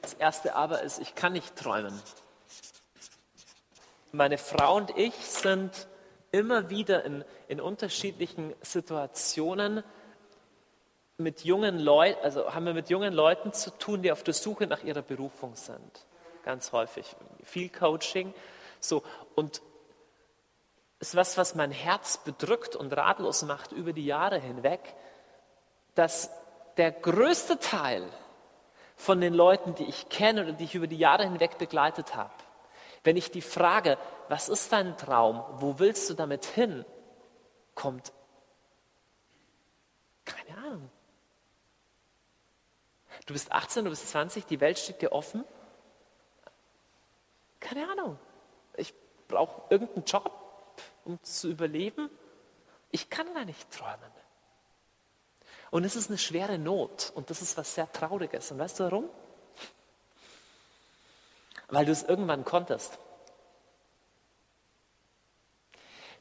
[0.00, 2.00] Das erste Aber ist, ich kann nicht träumen.
[4.18, 5.86] Meine Frau und ich sind
[6.32, 9.84] immer wieder in, in unterschiedlichen Situationen
[11.18, 14.66] mit jungen Leuten, also haben wir mit jungen Leuten zu tun, die auf der Suche
[14.66, 16.04] nach ihrer Berufung sind.
[16.42, 17.06] Ganz häufig.
[17.44, 18.34] Viel Coaching.
[18.80, 19.04] So.
[19.36, 19.62] Und
[20.98, 24.80] es ist was, was mein Herz bedrückt und ratlos macht über die Jahre hinweg,
[25.94, 26.28] dass
[26.76, 28.02] der größte Teil
[28.96, 32.32] von den Leuten, die ich kenne oder die ich über die Jahre hinweg begleitet habe,
[33.04, 36.84] wenn ich die frage, was ist dein Traum, wo willst du damit hin,
[37.74, 38.12] kommt
[40.24, 40.90] keine Ahnung.
[43.26, 45.44] Du bist 18, du bist 20, die Welt steht dir offen.
[47.60, 48.18] Keine Ahnung.
[48.76, 48.94] Ich
[49.26, 50.30] brauche irgendeinen Job,
[51.04, 52.10] um zu überleben.
[52.90, 54.12] Ich kann da nicht träumen.
[55.70, 58.50] Und es ist eine schwere Not und das ist was sehr Trauriges.
[58.50, 59.10] Und weißt du warum?
[61.68, 62.98] Weil du es irgendwann konntest.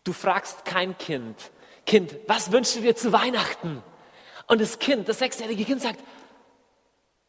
[0.04, 1.52] Du fragst kein Kind,
[1.86, 3.82] Kind, was wünschst du dir zu Weihnachten?
[4.48, 6.04] Und das Kind, das sechsjährige Kind sagt,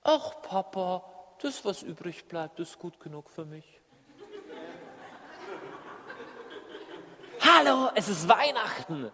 [0.03, 1.05] ach Papa,
[1.41, 3.81] das, was übrig bleibt, ist gut genug für mich.
[7.41, 9.13] Hallo, es ist Weihnachten.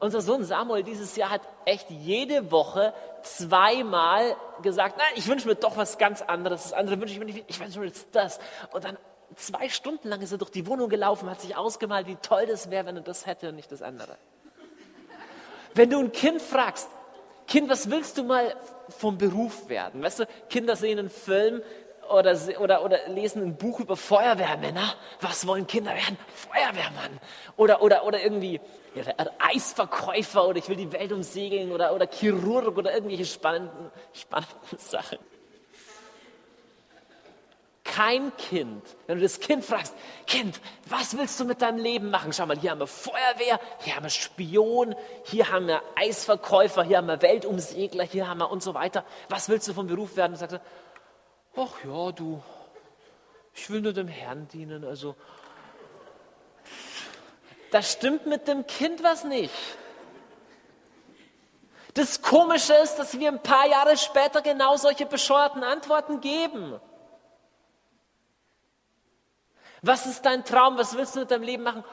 [0.00, 5.56] Unser Sohn Samuel dieses Jahr hat echt jede Woche zweimal gesagt, nein, ich wünsche mir
[5.56, 6.64] doch was ganz anderes.
[6.64, 7.44] Das andere wünsche ich mir nicht.
[7.48, 8.38] Ich wünsche mir jetzt das.
[8.70, 8.96] Und dann
[9.34, 12.70] zwei Stunden lang ist er durch die Wohnung gelaufen, hat sich ausgemalt, wie toll das
[12.70, 14.16] wäre, wenn er das hätte und nicht das andere.
[15.74, 16.88] Wenn du ein Kind fragst,
[17.48, 18.54] Kind, was willst du mal
[18.88, 20.02] vom Beruf werden?
[20.02, 21.62] Weißt du, Kinder sehen einen Film
[22.10, 24.94] oder, oder, oder lesen ein Buch über Feuerwehrmänner.
[25.20, 26.18] Was wollen Kinder werden?
[26.34, 27.18] Feuerwehrmann.
[27.56, 28.60] Oder, oder, oder irgendwie
[29.38, 35.18] Eisverkäufer oder ich will die Welt umsegeln oder, oder Chirurg oder irgendwelche spannenden, spannenden Sachen
[37.98, 39.92] kein Kind, wenn du das Kind fragst,
[40.24, 42.32] Kind, was willst du mit deinem Leben machen?
[42.32, 46.98] Schau mal, hier haben wir Feuerwehr, hier haben wir Spion, hier haben wir Eisverkäufer, hier
[46.98, 49.04] haben wir Weltumsegler, hier haben wir und so weiter.
[49.30, 50.34] Was willst du vom Beruf werden?
[50.34, 50.60] Und sagte,
[51.56, 52.40] ach ja, du,
[53.52, 54.84] ich will nur dem Herrn dienen.
[54.84, 55.16] Also,
[57.70, 59.54] da stimmt mit dem Kind was nicht.
[61.94, 66.80] Das Komische ist, dass wir ein paar Jahre später genau solche bescheuerten Antworten geben.
[69.82, 70.76] Was ist dein Traum?
[70.76, 71.84] Was willst du mit deinem Leben machen?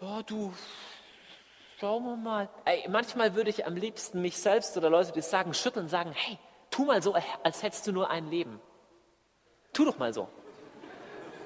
[0.00, 0.52] Ja, du,
[1.80, 2.48] schauen wir mal.
[2.64, 6.38] Ey, manchmal würde ich am liebsten mich selbst oder Leute, die sagen, schütteln, sagen, hey,
[6.70, 8.60] tu mal so, als hättest du nur ein Leben.
[9.72, 10.28] Tu doch mal so.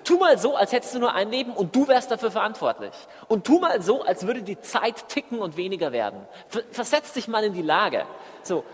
[0.08, 2.94] Tu mal so, als hättest du nur ein Leben und du wärst dafür verantwortlich.
[3.28, 6.26] Und tu mal so, als würde die Zeit ticken und weniger werden.
[6.72, 8.06] Versetz dich mal in die Lage.
[8.42, 8.64] So,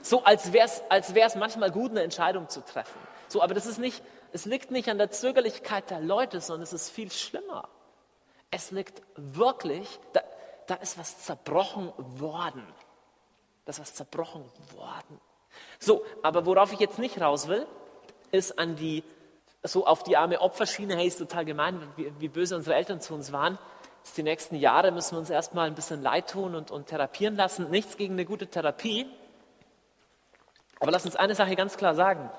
[0.00, 2.98] so als wäre es als wär's manchmal gut, eine Entscheidung zu treffen.
[3.28, 6.72] So, aber das ist nicht, es liegt nicht an der Zögerlichkeit der Leute, sondern es
[6.72, 7.68] ist viel schlimmer.
[8.50, 10.22] Es liegt wirklich, da,
[10.66, 12.66] da ist was zerbrochen worden.
[13.66, 15.20] Das ist was zerbrochen worden.
[15.78, 17.66] So, aber worauf ich jetzt nicht raus will,
[18.30, 19.04] ist an die,
[19.64, 23.14] so auf die arme Opferschiene, hey, ist total gemein, wie, wie böse unsere Eltern zu
[23.14, 23.58] uns waren.
[24.04, 27.36] Jetzt die nächsten Jahre müssen wir uns erstmal ein bisschen leid tun und, und therapieren
[27.36, 27.70] lassen.
[27.70, 29.06] Nichts gegen eine gute Therapie.
[30.80, 32.30] Aber lass uns eine Sache ganz klar sagen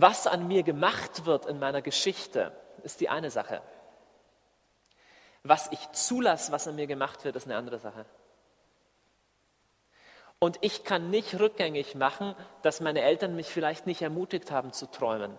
[0.00, 3.62] was an mir gemacht wird in meiner Geschichte, ist die eine Sache.
[5.42, 8.04] Was ich zulasse, was an mir gemacht wird, ist eine andere Sache.
[10.40, 14.86] Und ich kann nicht rückgängig machen, dass meine Eltern mich vielleicht nicht ermutigt haben zu
[14.86, 15.36] träumen.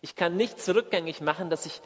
[0.00, 1.82] Ich kann nicht rückgängig machen, dass ich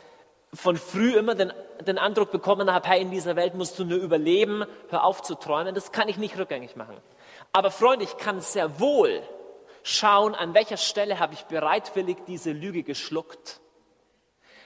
[0.53, 3.99] von früh immer den, den Eindruck bekommen habe, hey, in dieser Welt musst du nur
[3.99, 5.75] überleben, hör auf zu träumen.
[5.75, 6.97] Das kann ich nicht rückgängig machen.
[7.53, 9.23] Aber Freunde, ich kann sehr wohl
[9.83, 13.61] schauen, an welcher Stelle habe ich bereitwillig diese Lüge geschluckt.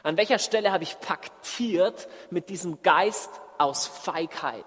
[0.02, 4.64] An welcher Stelle habe ich paktiert mit diesem Geist aus Feigheit.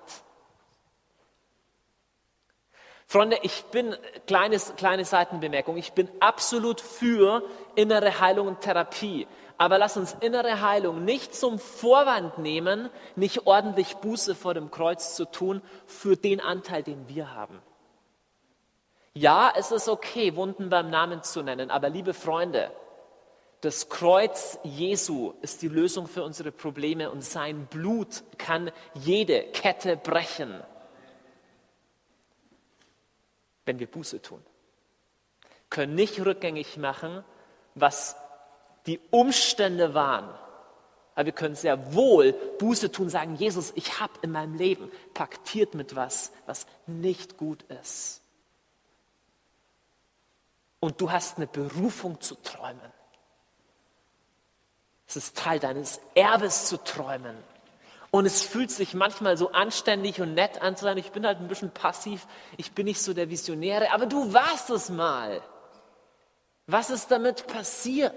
[3.12, 3.93] Freunde, ich bin,
[4.26, 7.43] kleines, kleine Seitenbemerkung, ich bin absolut für
[7.76, 9.28] innere Heilung und Therapie.
[9.58, 15.13] Aber lass uns innere Heilung nicht zum Vorwand nehmen, nicht ordentlich Buße vor dem Kreuz
[15.13, 17.62] zu tun für den Anteil, den wir haben.
[19.13, 22.71] Ja, es ist okay, Wunden beim Namen zu nennen, aber liebe Freunde,
[23.60, 29.97] das Kreuz Jesu ist die Lösung für unsere Probleme und sein Blut kann jede Kette
[29.97, 30.63] brechen,
[33.65, 34.43] wenn wir Buße tun.
[35.69, 37.24] Können nicht rückgängig machen,
[37.76, 38.15] was
[38.86, 40.30] die Umstände waren.
[41.15, 45.76] Aber wir können sehr wohl Buße tun, sagen, Jesus, ich habe in meinem Leben paktiert
[45.76, 48.21] mit was, was nicht gut ist.
[50.80, 52.91] Und du hast eine Berufung zu träumen.
[55.08, 57.36] Es ist Teil deines Erbes zu träumen.
[58.12, 60.97] Und es fühlt sich manchmal so anständig und nett an zu sein.
[60.97, 62.28] Ich bin halt ein bisschen passiv.
[62.58, 63.93] Ich bin nicht so der Visionäre.
[63.93, 65.41] Aber du warst es mal.
[66.67, 68.13] Was ist damit passiert?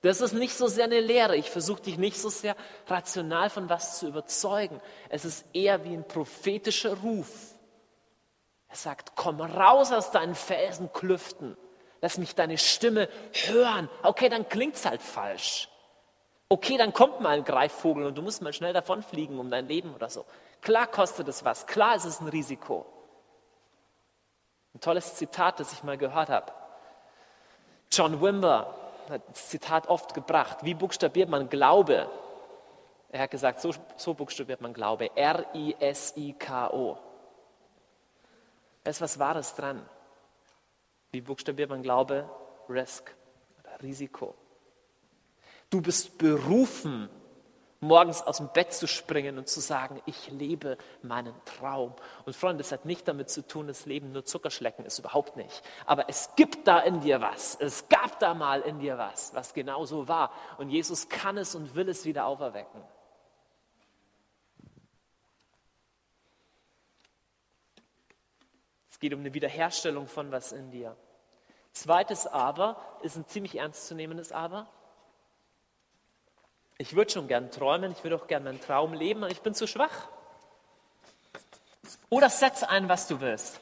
[0.00, 1.36] Das ist nicht so sehr eine Lehre.
[1.36, 4.80] Ich versuche dich nicht so sehr rational von was zu überzeugen.
[5.10, 7.28] Es ist eher wie ein prophetischer Ruf.
[8.68, 11.56] Er sagt, komm raus aus deinen Felsenklüften.
[12.00, 13.90] Lass mich deine Stimme hören.
[14.02, 15.68] Okay, dann klingt es halt falsch.
[16.50, 19.94] Okay, dann kommt mal ein Greifvogel und du musst mal schnell davonfliegen um dein Leben
[19.94, 20.24] oder so.
[20.62, 21.66] Klar kostet es was.
[21.66, 22.86] Klar ist es ein Risiko.
[24.74, 26.52] Ein tolles Zitat, das ich mal gehört habe.
[27.92, 28.74] John Wimber
[29.10, 30.58] hat das Zitat oft gebracht.
[30.62, 32.10] Wie buchstabiert man Glaube?
[33.10, 35.10] Er hat gesagt, so, so buchstabiert man Glaube.
[35.16, 36.98] R-I-S-I-K-O.
[38.84, 39.86] Da ist was Wahres dran.
[41.10, 42.28] Wie buchstabiert man Glaube?
[42.68, 43.14] Risk
[43.60, 44.34] oder Risiko.
[45.70, 47.10] Du bist berufen,
[47.80, 51.94] morgens aus dem Bett zu springen und zu sagen, ich lebe meinen Traum.
[52.24, 55.62] Und Freunde, das hat nicht damit zu tun, dass Leben nur Zuckerschlecken ist, überhaupt nicht.
[55.86, 57.54] Aber es gibt da in dir was.
[57.60, 60.32] Es gab da mal in dir was, was genauso war.
[60.56, 62.82] Und Jesus kann es und will es wieder auferwecken.
[68.90, 70.96] Es geht um eine Wiederherstellung von was in dir.
[71.72, 74.66] Zweites Aber ist ein ziemlich ernstzunehmendes Aber.
[76.80, 79.52] Ich würde schon gern träumen, ich würde auch gern meinen Traum leben, aber ich bin
[79.52, 80.06] zu schwach.
[82.08, 83.58] Oder setz ein, was du willst.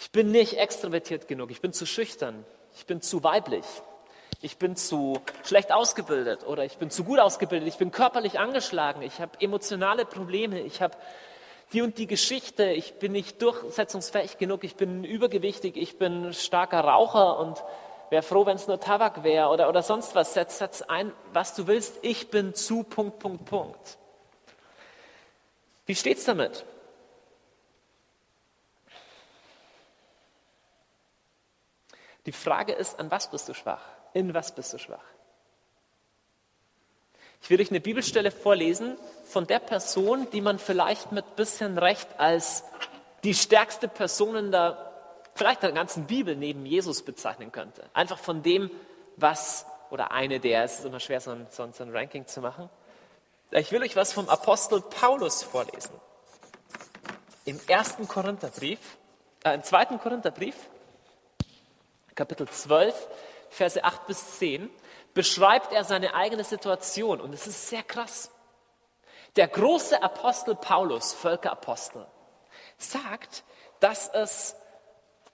[0.00, 3.64] Ich bin nicht extrovertiert genug, ich bin zu schüchtern, ich bin zu weiblich,
[4.42, 9.02] ich bin zu schlecht ausgebildet oder ich bin zu gut ausgebildet, ich bin körperlich angeschlagen,
[9.02, 10.96] ich habe emotionale Probleme, ich habe
[11.72, 16.80] die und die Geschichte, ich bin nicht durchsetzungsfähig genug, ich bin übergewichtig, ich bin starker
[16.80, 17.62] Raucher und
[18.10, 20.34] wäre froh, wenn es nur Tabak wäre oder, oder sonst was.
[20.34, 23.98] Setz, setz ein, was du willst, ich bin zu Punkt, Punkt, Punkt.
[25.86, 26.64] Wie steht's damit?
[32.26, 33.82] Die Frage ist, an was bist du schwach?
[34.12, 35.04] In was bist du schwach?
[37.40, 42.08] Ich will euch eine Bibelstelle vorlesen von der Person, die man vielleicht mit bisschen Recht
[42.18, 42.64] als
[43.22, 44.85] die stärkste Person in der,
[45.36, 47.88] vielleicht der ganzen Bibel neben Jesus bezeichnen könnte.
[47.92, 48.70] Einfach von dem,
[49.16, 52.68] was, oder eine der, es ist immer schwer, so ein, so ein Ranking zu machen.
[53.50, 55.92] Ich will euch was vom Apostel Paulus vorlesen.
[57.44, 58.80] Im ersten Korintherbrief,
[59.44, 60.56] äh, im zweiten Korintherbrief,
[62.14, 63.08] Kapitel 12,
[63.50, 64.68] Verse 8 bis 10,
[65.14, 67.20] beschreibt er seine eigene Situation.
[67.20, 68.30] Und es ist sehr krass.
[69.36, 72.06] Der große Apostel Paulus, Völkerapostel,
[72.78, 73.44] sagt,
[73.80, 74.56] dass es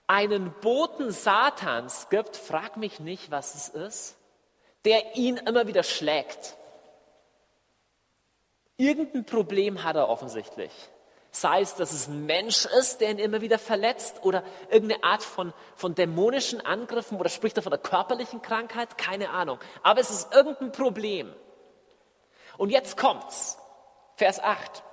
[0.07, 4.17] einen Boten Satans gibt, frag mich nicht, was es ist,
[4.85, 6.57] der ihn immer wieder schlägt.
[8.77, 10.71] Irgendein Problem hat er offensichtlich.
[11.31, 15.23] Sei es, dass es ein Mensch ist, der ihn immer wieder verletzt oder irgendeine Art
[15.23, 18.97] von, von dämonischen Angriffen oder spricht er von einer körperlichen Krankheit?
[18.97, 19.57] Keine Ahnung.
[19.81, 21.33] Aber es ist irgendein Problem.
[22.57, 23.57] Und jetzt kommt's.
[24.15, 24.83] Vers 8.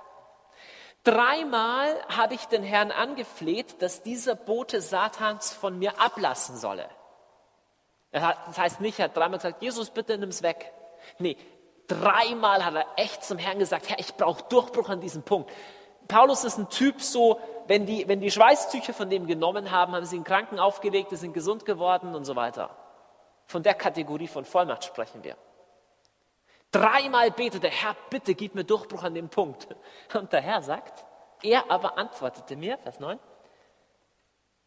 [1.03, 6.87] Dreimal habe ich den Herrn angefleht, dass dieser Bote Satans von mir ablassen solle.
[8.11, 10.71] Das heißt nicht, er hat dreimal gesagt, Jesus, bitte nimm's weg.
[11.17, 11.37] Nee,
[11.87, 15.49] dreimal hat er echt zum Herrn gesagt, Herr, ich brauche Durchbruch an diesem Punkt.
[16.07, 20.05] Paulus ist ein Typ so, wenn die, wenn die Schweißtücher von dem genommen haben, haben
[20.05, 22.69] sie ihn Kranken aufgelegt, sind gesund geworden und so weiter.
[23.45, 25.35] Von der Kategorie von Vollmacht sprechen wir.
[26.71, 29.67] Dreimal betete, Herr, bitte gib mir Durchbruch an dem Punkt.
[30.13, 31.05] Und der Herr sagt,
[31.43, 33.19] er aber antwortete mir, Vers 9,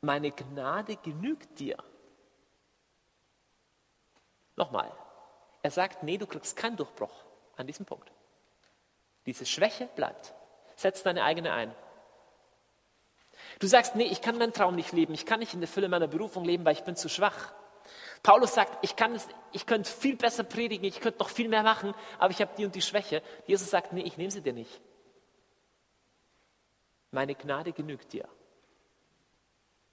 [0.03, 1.77] meine Gnade genügt dir.
[4.57, 4.93] Nochmal,
[5.63, 7.25] er sagt, nee, du kriegst keinen Durchbruch
[7.57, 8.13] an diesem Punkt.
[9.25, 10.35] Diese Schwäche bleibt.
[10.77, 11.75] Setz deine eigene ein.
[13.59, 15.89] Du sagst, nee, ich kann meinen Traum nicht leben, ich kann nicht in der Fülle
[15.89, 17.53] meiner Berufung leben, weil ich bin zu schwach.
[18.25, 21.63] Paulus sagt, ich, kann es, ich könnte viel besser predigen, ich könnte noch viel mehr
[21.63, 23.23] machen, aber ich habe die und die Schwäche.
[23.47, 24.81] Jesus sagt, nee, ich nehme sie dir nicht.
[27.11, 28.27] Meine Gnade genügt dir.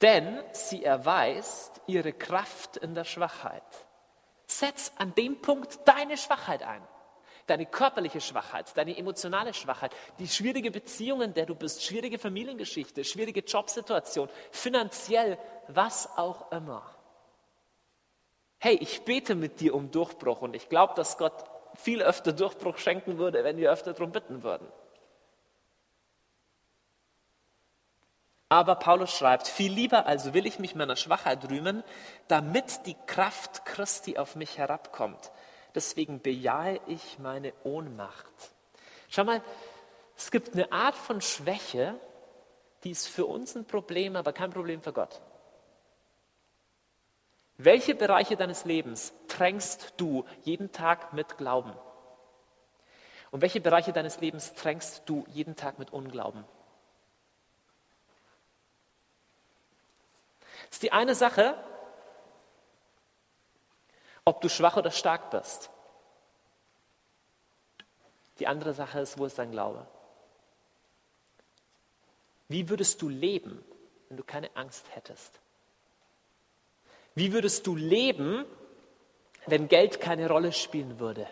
[0.01, 3.63] Denn sie erweist ihre Kraft in der Schwachheit.
[4.47, 6.81] Setz an dem Punkt deine Schwachheit ein
[7.47, 13.03] deine körperliche Schwachheit, deine emotionale Schwachheit, die schwierige Beziehung, in der du bist, schwierige Familiengeschichte,
[13.03, 16.95] schwierige Jobsituation, finanziell, was auch immer.
[18.63, 21.33] Hey, ich bete mit dir um Durchbruch und ich glaube, dass Gott
[21.73, 24.67] viel öfter Durchbruch schenken würde, wenn wir öfter darum bitten würden.
[28.49, 31.83] Aber Paulus schreibt, viel lieber also will ich mich meiner Schwachheit rühmen,
[32.27, 35.31] damit die Kraft Christi auf mich herabkommt.
[35.73, 38.53] Deswegen bejahe ich meine Ohnmacht.
[39.09, 39.41] Schau mal,
[40.15, 41.99] es gibt eine Art von Schwäche,
[42.83, 45.19] die ist für uns ein Problem, aber kein Problem für Gott.
[47.63, 51.73] Welche Bereiche deines Lebens tränkst du jeden Tag mit Glauben?
[53.29, 56.43] Und welche Bereiche deines Lebens tränkst du jeden Tag mit Unglauben?
[60.65, 61.55] Das ist die eine Sache,
[64.25, 65.69] ob du schwach oder stark bist.
[68.39, 69.85] Die andere Sache ist, wo ist dein Glaube?
[72.47, 73.63] Wie würdest du leben,
[74.09, 75.39] wenn du keine Angst hättest?
[77.15, 78.45] Wie würdest du leben,
[79.45, 81.27] wenn Geld keine Rolle spielen würde?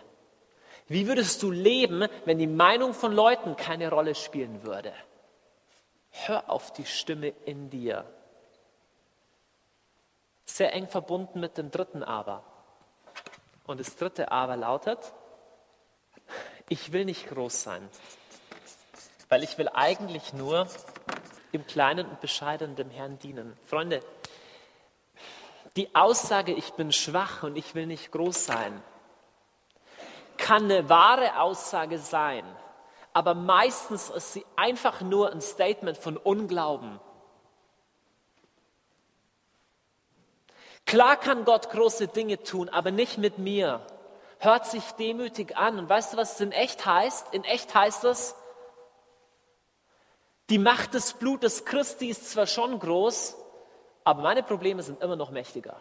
[0.88, 4.92] Wie würdest du leben, wenn die Meinung von Leuten keine Rolle spielen würde?
[6.10, 8.04] Hör auf die Stimme in dir.
[10.44, 12.42] Sehr eng verbunden mit dem dritten Aber.
[13.66, 15.14] Und das dritte Aber lautet,
[16.68, 17.88] ich will nicht groß sein,
[19.28, 20.66] weil ich will eigentlich nur
[21.52, 23.56] im Kleinen und Bescheidenen dem Herrn dienen.
[23.66, 24.02] Freunde,
[25.76, 28.82] die Aussage, ich bin schwach und ich will nicht groß sein,
[30.36, 32.44] kann eine wahre Aussage sein,
[33.12, 37.00] aber meistens ist sie einfach nur ein Statement von Unglauben.
[40.86, 43.80] Klar kann Gott große Dinge tun, aber nicht mit mir.
[44.38, 45.78] Hört sich demütig an.
[45.78, 47.32] Und weißt du, was es in echt heißt?
[47.32, 48.34] In echt heißt es,
[50.50, 53.36] Die Macht des Blutes Christi ist zwar schon groß,
[54.10, 55.80] aber meine Probleme sind immer noch mächtiger.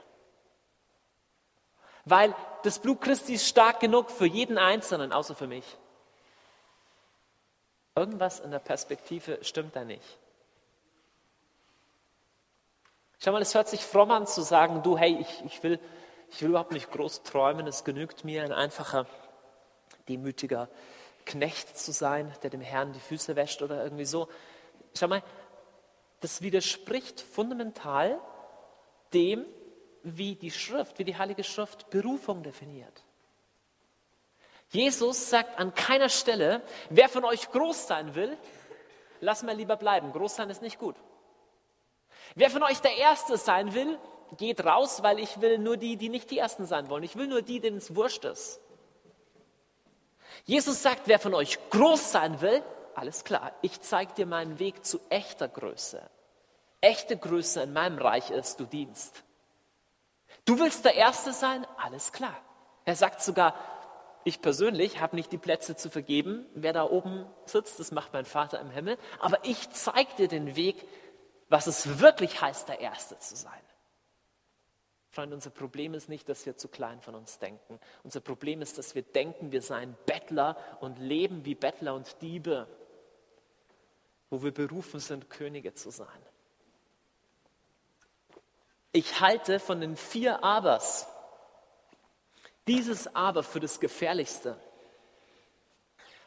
[2.05, 5.65] Weil das Blut Christi ist stark genug für jeden Einzelnen, außer für mich.
[7.95, 10.19] Irgendwas in der Perspektive stimmt da nicht.
[13.17, 15.79] Schau mal, es hört sich fromm an zu sagen, du, hey, ich, ich, will,
[16.29, 19.07] ich will überhaupt nicht groß träumen, es genügt mir ein einfacher,
[20.07, 20.69] demütiger
[21.25, 24.29] Knecht zu sein, der dem Herrn die Füße wäscht oder irgendwie so.
[24.95, 25.23] Schau mal,
[26.21, 28.19] das widerspricht fundamental
[29.13, 29.45] dem,
[30.03, 33.03] wie die Schrift, wie die Heilige Schrift Berufung definiert.
[34.69, 38.37] Jesus sagt an keiner Stelle, wer von euch groß sein will,
[39.19, 40.11] lass mal lieber bleiben.
[40.11, 40.95] Groß sein ist nicht gut.
[42.35, 43.97] Wer von euch der Erste sein will,
[44.37, 47.03] geht raus, weil ich will nur die, die nicht die Ersten sein wollen.
[47.03, 48.61] Ich will nur die, denen es wurscht ist.
[50.45, 52.63] Jesus sagt, wer von euch groß sein will,
[52.99, 56.01] alles klar, ich zeige dir meinen Weg zu echter Größe.
[56.81, 59.23] Echte Größe in meinem Reich ist, du dienst.
[60.45, 61.65] Du willst der Erste sein?
[61.77, 62.35] Alles klar.
[62.85, 63.55] Er sagt sogar,
[64.23, 66.45] ich persönlich habe nicht die Plätze zu vergeben.
[66.53, 68.97] Wer da oben sitzt, das macht mein Vater im Himmel.
[69.19, 70.85] Aber ich zeige dir den Weg
[71.49, 73.61] was es wirklich heißt, der Erste zu sein.
[75.09, 77.79] Freunde, unser Problem ist nicht, dass wir zu klein von uns denken.
[78.03, 82.67] Unser Problem ist, dass wir denken, wir seien Bettler und leben wie Bettler und Diebe,
[84.29, 86.07] wo wir berufen sind, Könige zu sein.
[88.91, 91.07] Ich halte von den vier Abers
[92.67, 94.59] dieses Aber für das Gefährlichste,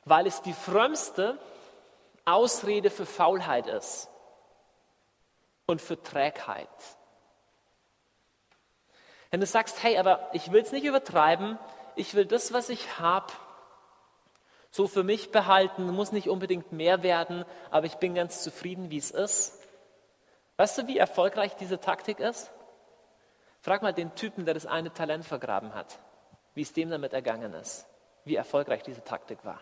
[0.04, 1.38] weil es die frömmste
[2.24, 4.08] Ausrede für Faulheit ist
[5.66, 6.68] und für Trägheit.
[9.30, 11.58] Wenn du sagst, hey, aber ich will es nicht übertreiben,
[11.96, 13.32] ich will das, was ich habe,
[14.72, 18.96] so für mich behalten, muss nicht unbedingt mehr werden, aber ich bin ganz zufrieden, wie
[18.96, 19.60] es ist.
[20.56, 22.50] Weißt du, wie erfolgreich diese Taktik ist?
[23.60, 25.98] Frag mal den Typen, der das eine Talent vergraben hat,
[26.54, 27.86] wie es dem damit ergangen ist,
[28.24, 29.60] wie erfolgreich diese Taktik war.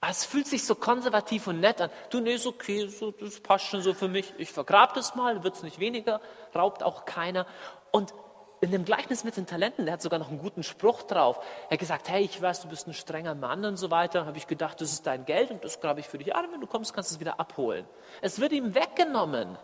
[0.00, 1.90] Aber es fühlt sich so konservativ und nett an.
[2.08, 4.32] Du, nee, ist okay, so, das passt schon so für mich.
[4.38, 6.20] Ich vergrab das mal, wird es nicht weniger,
[6.54, 7.46] raubt auch keiner.
[7.90, 8.14] Und
[8.60, 11.38] in dem Gleichnis mit den Talenten, der hat sogar noch einen guten Spruch drauf.
[11.68, 14.26] Er hat gesagt, hey, ich weiß, du bist ein strenger Mann und so weiter.
[14.26, 16.46] habe ich gedacht, das ist dein Geld und das grabe ich für dich an.
[16.52, 17.86] Wenn du kommst, kannst du es wieder abholen.
[18.20, 19.56] Es wird ihm weggenommen.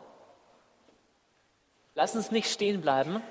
[1.94, 3.22] Lass uns nicht stehen bleiben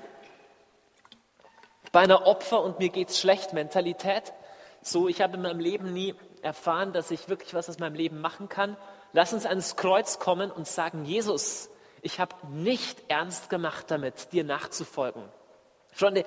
[1.92, 4.34] bei einer Opfer- und mir geht's schlecht Mentalität.
[4.82, 8.20] So, ich habe in meinem Leben nie erfahren, dass ich wirklich was aus meinem Leben
[8.20, 8.76] machen kann.
[9.12, 11.70] Lass uns ans Kreuz kommen und sagen, Jesus,
[12.02, 15.22] ich habe nicht ernst gemacht damit, dir nachzufolgen.
[15.96, 16.24] Freunde,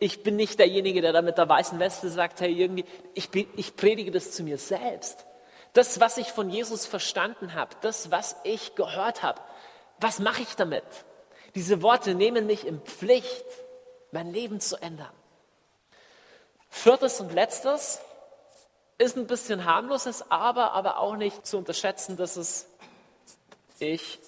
[0.00, 3.76] ich bin nicht derjenige, der da mit der weißen Weste sagt, hey, irgendwie, ich, ich
[3.76, 5.26] predige das zu mir selbst.
[5.74, 9.40] Das, was ich von Jesus verstanden habe, das, was ich gehört habe,
[10.00, 10.82] was mache ich damit?
[11.54, 13.44] Diese Worte nehmen mich in Pflicht,
[14.10, 15.12] mein Leben zu ändern.
[16.68, 18.00] Viertes und letztes,
[18.98, 22.66] ist ein bisschen harmloses, aber, aber auch nicht zu unterschätzen, dass es,
[23.78, 24.18] ich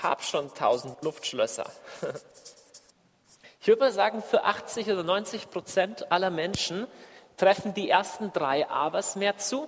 [0.00, 1.68] habe schon tausend Luftschlösser.
[3.66, 6.86] Ich würde mal sagen, für 80 oder 90 Prozent aller Menschen
[7.36, 9.66] treffen die ersten drei Abers mehr zu.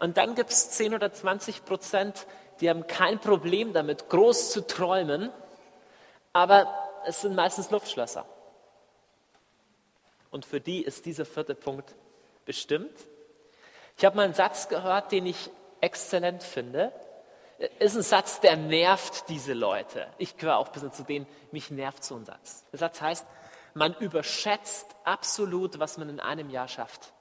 [0.00, 2.26] Und dann gibt es 10 oder 20 Prozent,
[2.60, 5.30] die haben kein Problem damit, groß zu träumen,
[6.32, 6.66] aber
[7.06, 8.26] es sind meistens Luftschlösser.
[10.32, 11.94] Und für die ist dieser vierte Punkt
[12.44, 12.98] bestimmt.
[13.96, 15.48] Ich habe mal einen Satz gehört, den ich
[15.80, 16.92] exzellent finde.
[17.80, 20.06] Ist ein Satz, der nervt diese Leute.
[20.18, 22.64] Ich gehöre auch ein bisschen zu denen, mich nervt so ein Satz.
[22.70, 23.26] Der Satz heißt,
[23.74, 27.12] man überschätzt absolut, was man in einem Jahr schafft.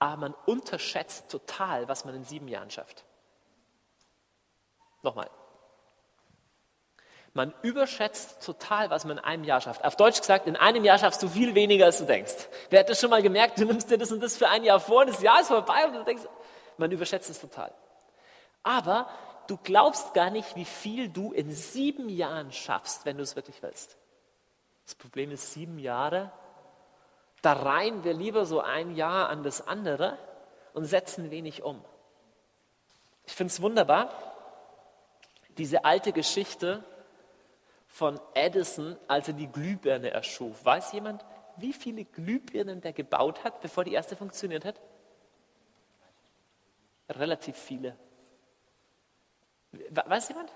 [0.00, 3.04] Aber man unterschätzt total, was man in sieben Jahren schafft.
[5.02, 5.30] Nochmal.
[7.34, 9.84] Man überschätzt total, was man in einem Jahr schafft.
[9.84, 12.48] Auf Deutsch gesagt, in einem Jahr schaffst du viel weniger, als du denkst.
[12.70, 13.58] Wer hat das schon mal gemerkt?
[13.58, 15.86] Du nimmst dir das und das für ein Jahr vor und das Jahr ist vorbei
[15.86, 16.24] und du denkst,
[16.76, 17.72] man überschätzt es total.
[18.64, 19.08] Aber
[19.46, 23.62] du glaubst gar nicht, wie viel du in sieben Jahren schaffst, wenn du es wirklich
[23.62, 23.96] willst.
[24.84, 26.32] Das Problem ist, sieben Jahre,
[27.42, 30.18] da reihen wir lieber so ein Jahr an das andere
[30.72, 31.82] und setzen wenig um.
[33.26, 34.10] Ich finde es wunderbar,
[35.56, 36.82] diese alte Geschichte
[37.86, 40.64] von Edison, als er die Glühbirne erschuf.
[40.64, 41.24] Weiß jemand,
[41.56, 44.80] wie viele Glühbirnen der gebaut hat, bevor die erste funktioniert hat?
[47.08, 47.96] Relativ viele.
[49.90, 50.52] Weiß jemand?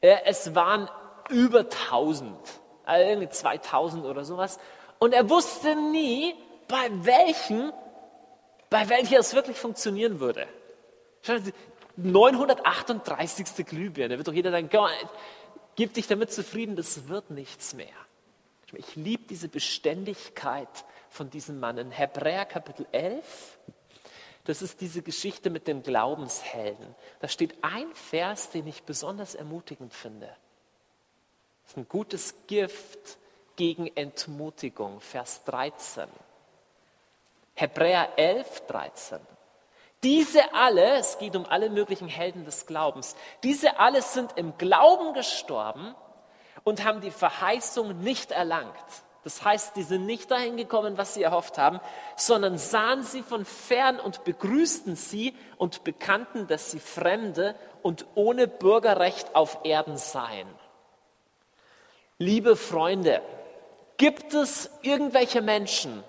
[0.00, 0.88] Es waren
[1.30, 2.36] über 1000,
[2.84, 4.58] also irgendwie 2000 oder sowas.
[4.98, 6.34] Und er wusste nie,
[6.68, 7.72] bei welchen
[8.70, 10.46] bei welcher es wirklich funktionieren würde.
[11.96, 13.66] 938.
[13.66, 14.68] Glühbirne, da wird doch jeder sagen,
[15.76, 17.86] gib dich damit zufrieden, das wird nichts mehr.
[18.72, 20.68] Ich liebe diese Beständigkeit
[21.08, 21.78] von diesem Mann.
[21.78, 23.58] In Hebräer Kapitel 11,
[24.46, 26.94] das ist diese Geschichte mit den Glaubenshelden.
[27.20, 30.28] Da steht ein Vers, den ich besonders ermutigend finde.
[31.62, 33.18] Das ist ein gutes Gift
[33.56, 36.04] gegen Entmutigung, Vers 13.
[37.54, 39.18] Hebräer 11, 13.
[40.04, 45.14] Diese alle, es geht um alle möglichen Helden des Glaubens, diese alle sind im Glauben
[45.14, 45.94] gestorben
[46.62, 48.74] und haben die Verheißung nicht erlangt.
[49.26, 51.80] Das heißt, die sind nicht dahin gekommen, was sie erhofft haben,
[52.14, 58.46] sondern sahen sie von fern und begrüßten sie und bekannten, dass sie Fremde und ohne
[58.46, 60.46] Bürgerrecht auf Erden seien.
[62.18, 63.20] Liebe Freunde,
[63.96, 66.04] gibt es irgendwelche Menschen,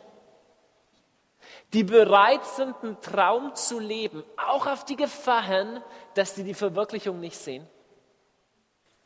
[1.73, 5.81] die bereit sind, einen Traum zu leben, auch auf die Gefahr hin,
[6.13, 7.67] dass sie die Verwirklichung nicht sehen?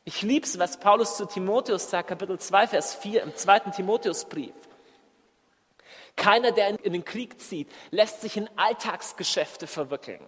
[0.03, 4.53] Ich liebe es, was Paulus zu Timotheus sagt, Kapitel 2, Vers 4 im zweiten Timotheusbrief.
[6.15, 10.21] Keiner, der in den Krieg zieht, lässt sich in Alltagsgeschäfte verwickeln.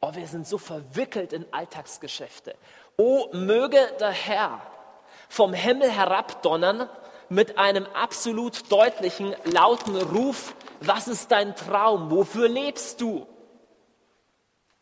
[0.00, 2.54] Oh, wir sind so verwickelt in Alltagsgeschäfte.
[2.96, 4.62] Oh, möge der Herr
[5.28, 6.88] vom Himmel herabdonnern
[7.28, 12.10] mit einem absolut deutlichen, lauten Ruf, was ist dein Traum?
[12.10, 13.26] Wofür lebst du?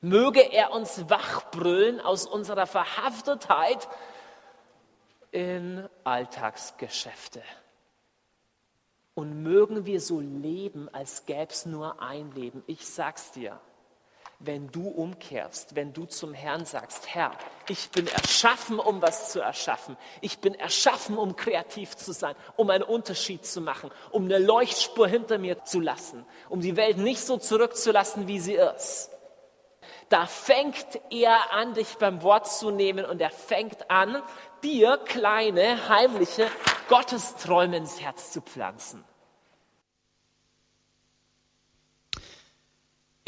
[0.00, 3.88] Möge er uns wachbrüllen aus unserer Verhaftetheit
[5.32, 7.42] in Alltagsgeschäfte.
[9.14, 12.62] Und mögen wir so leben, als gäbe es nur ein Leben.
[12.68, 13.58] Ich sag's dir,
[14.38, 17.32] wenn du umkehrst, wenn du zum Herrn sagst, Herr,
[17.68, 19.96] ich bin erschaffen, um was zu erschaffen.
[20.20, 25.08] Ich bin erschaffen, um kreativ zu sein, um einen Unterschied zu machen, um eine Leuchtspur
[25.08, 29.10] hinter mir zu lassen, um die Welt nicht so zurückzulassen, wie sie ist
[30.08, 34.22] da fängt er an, dich beim Wort zu nehmen und er fängt an,
[34.62, 36.46] dir kleine, heimliche
[36.88, 39.04] Gottesträume ins Herz zu pflanzen.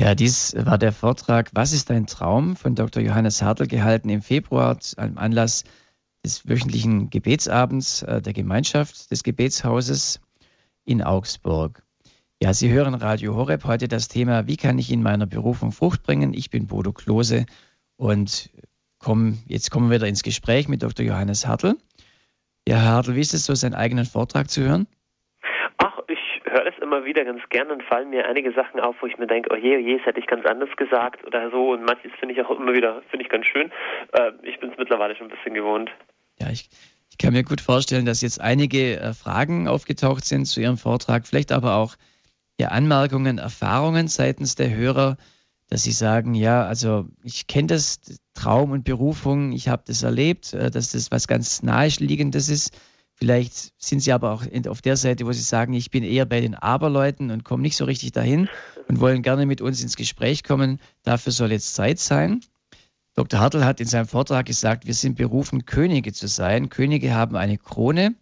[0.01, 3.03] Ja, dies war der Vortrag Was ist dein Traum von Dr.
[3.03, 5.65] Johannes Hartl gehalten im Februar am Anlass
[6.25, 10.21] des wöchentlichen Gebetsabends äh, der Gemeinschaft des Gebetshauses
[10.85, 11.83] in Augsburg.
[12.43, 16.03] Ja, Sie hören Radio Horeb heute das Thema, wie kann ich in meiner Berufung Frucht
[16.03, 16.33] bringen?
[16.33, 17.45] Ich bin Bodo Klose
[17.99, 18.49] und
[18.99, 21.05] komm, jetzt kommen wir wieder ins Gespräch mit Dr.
[21.05, 21.75] Johannes Hartl.
[22.67, 24.87] Ja, Herr Hartl, wie ist es so, seinen eigenen Vortrag zu hören?
[25.77, 29.07] Ach, ich höre es immer wieder ganz gern und fallen mir einige Sachen auf, wo
[29.07, 31.73] ich mir denke, oh je, oh je, das hätte ich ganz anders gesagt oder so.
[31.73, 33.71] Und manches finde ich auch immer wieder, finde ich ganz schön.
[34.13, 35.91] Äh, ich bin es mittlerweile schon ein bisschen gewohnt.
[36.39, 36.71] Ja, ich,
[37.11, 41.27] ich kann mir gut vorstellen, dass jetzt einige äh, Fragen aufgetaucht sind zu Ihrem Vortrag,
[41.27, 41.97] vielleicht aber auch
[42.61, 45.17] ja, Anmerkungen, Erfahrungen seitens der Hörer,
[45.69, 48.01] dass sie sagen, ja, also ich kenne das
[48.35, 52.77] Traum und Berufung, ich habe das erlebt, äh, dass das was ganz naheliegendes ist.
[53.15, 56.41] Vielleicht sind sie aber auch auf der Seite, wo sie sagen, ich bin eher bei
[56.41, 58.49] den Aberleuten und komme nicht so richtig dahin
[58.89, 60.81] und wollen gerne mit uns ins Gespräch kommen.
[61.03, 62.41] Dafür soll jetzt Zeit sein.
[63.15, 63.41] Dr.
[63.41, 66.69] Hartl hat in seinem Vortrag gesagt, wir sind berufen, Könige zu sein.
[66.69, 68.15] Könige haben eine Krone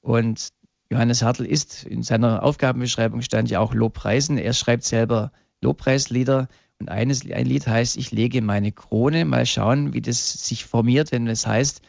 [0.00, 0.50] und
[0.90, 4.38] Johannes Hartl ist in seiner Aufgabenbeschreibung stand ja auch Lobpreisen.
[4.38, 5.30] Er schreibt selber
[5.60, 6.48] Lobpreislieder
[6.80, 9.24] und eines, ein Lied heißt, ich lege meine Krone.
[9.24, 11.82] Mal schauen, wie das sich formiert, wenn es heißt,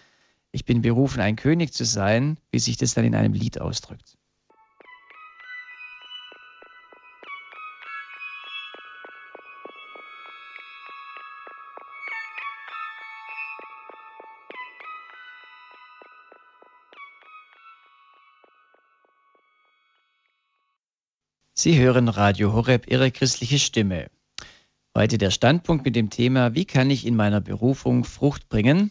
[0.52, 4.18] ich bin berufen, ein König zu sein, wie sich das dann in einem Lied ausdrückt.
[21.62, 24.07] Sie hören Radio Horeb, Ihre christliche Stimme.
[24.97, 28.89] Heute der Standpunkt mit dem Thema, wie kann ich in meiner Berufung Frucht bringen?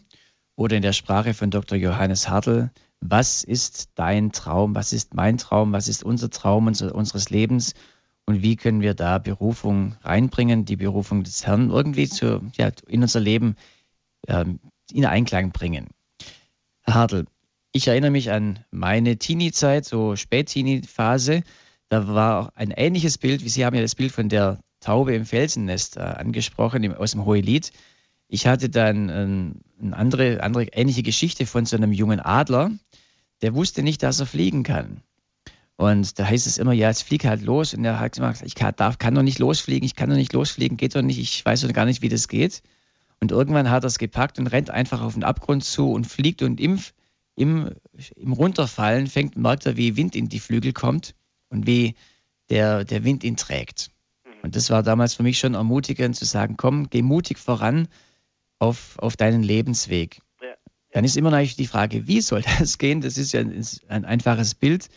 [0.55, 1.77] Oder in der Sprache von Dr.
[1.77, 4.77] Johannes Hartl, was ist dein Traum?
[4.77, 5.73] Was ist mein Traum?
[5.73, 7.75] Was ist unser Traum unseres Lebens?
[8.25, 13.03] Und wie können wir da Berufung reinbringen, die Berufung des Herrn irgendwie zu, ja, in
[13.03, 13.57] unser Leben
[14.29, 14.61] ähm,
[14.93, 15.89] in Einklang bringen?
[16.83, 17.25] Herr Hartl,
[17.73, 21.43] ich erinnere mich an meine Teenie-Zeit, so Spät-Teenie-Phase.
[21.91, 25.27] Da war ein ähnliches Bild, wie Sie haben ja das Bild von der Taube im
[25.27, 27.73] Felsennest äh, angesprochen, im, aus dem Hohelied.
[28.29, 32.71] Ich hatte dann ähm, eine andere, andere ähnliche Geschichte von so einem jungen Adler,
[33.43, 35.03] der wusste nicht, dass er fliegen kann.
[35.75, 37.75] Und da heißt es immer, ja, jetzt flieg halt los.
[37.75, 40.33] Und er hat gesagt, ich kann, darf, kann doch nicht losfliegen, ich kann doch nicht
[40.33, 42.63] losfliegen, geht doch nicht, ich weiß doch gar nicht, wie das geht.
[43.19, 46.43] Und irgendwann hat er es gepackt und rennt einfach auf den Abgrund zu und fliegt
[46.43, 46.79] und im,
[47.35, 47.71] im,
[48.15, 51.17] im Runterfallen fängt, merkt er, wie Wind in die Flügel kommt
[51.51, 51.95] und wie
[52.49, 53.91] der, der Wind ihn trägt.
[54.25, 54.33] Mhm.
[54.45, 57.89] Und das war damals für mich schon ermutigend zu sagen, komm, geh mutig voran
[58.59, 60.21] auf, auf deinen Lebensweg.
[60.41, 60.55] Ja.
[60.93, 63.01] Dann ist immer natürlich die Frage, wie soll das gehen?
[63.01, 64.89] Das ist ja ein, ein einfaches Bild.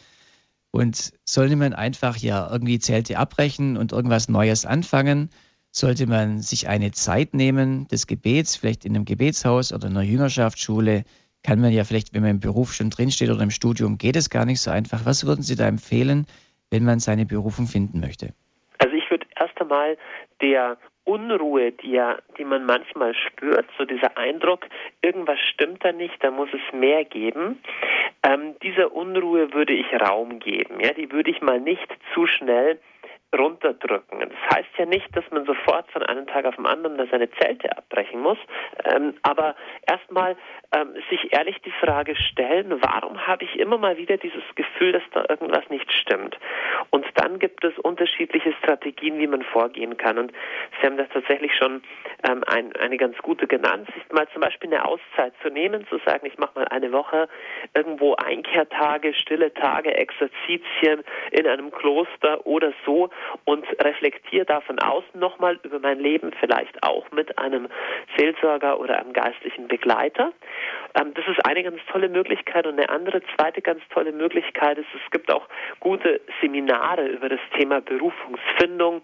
[0.72, 5.30] Und sollte man einfach ja irgendwie Zelte abbrechen und irgendwas Neues anfangen?
[5.72, 10.06] Sollte man sich eine Zeit nehmen des Gebets, vielleicht in einem Gebetshaus oder in einer
[10.06, 11.04] Jüngerschaftsschule?
[11.46, 14.30] Kann man ja vielleicht, wenn man im Beruf schon drinsteht oder im Studium, geht es
[14.30, 15.06] gar nicht so einfach.
[15.06, 16.26] Was würden Sie da empfehlen,
[16.72, 18.34] wenn man seine Berufung finden möchte?
[18.80, 19.98] Also ich würde erst einmal
[20.42, 24.68] der Unruhe, die, ja, die man manchmal spürt, so dieser Eindruck,
[25.02, 27.60] irgendwas stimmt da nicht, da muss es mehr geben,
[28.24, 30.80] ähm, dieser Unruhe würde ich Raum geben.
[30.80, 32.80] Ja, die würde ich mal nicht zu schnell
[33.38, 34.20] runterdrücken.
[34.20, 37.76] Das heißt ja nicht, dass man sofort von einem Tag auf den anderen seine Zelte
[37.76, 38.38] abbrechen muss,
[38.86, 39.56] ähm, aber
[39.88, 40.38] erstmal
[40.74, 45.04] ähm, sich ehrlich die Frage stellen, warum habe ich immer mal wieder dieses Gefühl, dass
[45.12, 46.38] da irgendwas nicht stimmt?
[46.90, 50.18] Und dann gibt es unterschiedliche Strategien, wie man vorgehen kann.
[50.18, 50.32] Und
[50.80, 51.84] Sie haben das tatsächlich schon
[52.28, 56.00] ähm, ein, eine ganz gute genannt, sich mal zum Beispiel eine Auszeit zu nehmen, zu
[56.06, 57.28] sagen, ich mache mal eine Woche
[57.76, 63.10] irgendwo Einkehrtage, stille Tage, Exerzitien in einem Kloster oder so
[63.46, 67.68] und reflektiere da von außen nochmal über mein Leben, vielleicht auch mit einem
[68.18, 70.32] Seelsorger oder einem geistlichen Begleiter.
[70.96, 74.88] Ähm, das ist eine ganz tolle Möglichkeit und eine andere zweite ganz tolle Möglichkeit ist,
[74.94, 75.48] es gibt auch
[75.80, 79.02] gute Seminare über das Thema Berufungsfindung.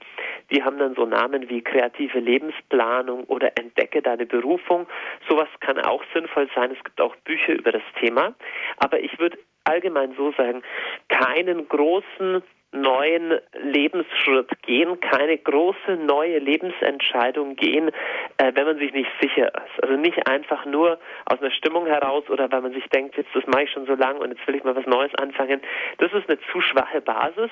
[0.51, 4.87] Die haben dann so Namen wie kreative Lebensplanung oder Entdecke deine Berufung.
[5.27, 6.71] Sowas kann auch sinnvoll sein.
[6.75, 8.33] Es gibt auch Bücher über das Thema.
[8.77, 10.63] Aber ich würde allgemein so sagen,
[11.09, 17.89] keinen großen neuen Lebensschritt gehen, keine große neue Lebensentscheidung gehen,
[18.37, 19.83] äh, wenn man sich nicht sicher ist.
[19.83, 23.45] Also nicht einfach nur aus einer Stimmung heraus oder weil man sich denkt, jetzt das
[23.47, 25.61] mache ich schon so lange und jetzt will ich mal was Neues anfangen.
[25.97, 27.49] Das ist eine zu schwache Basis.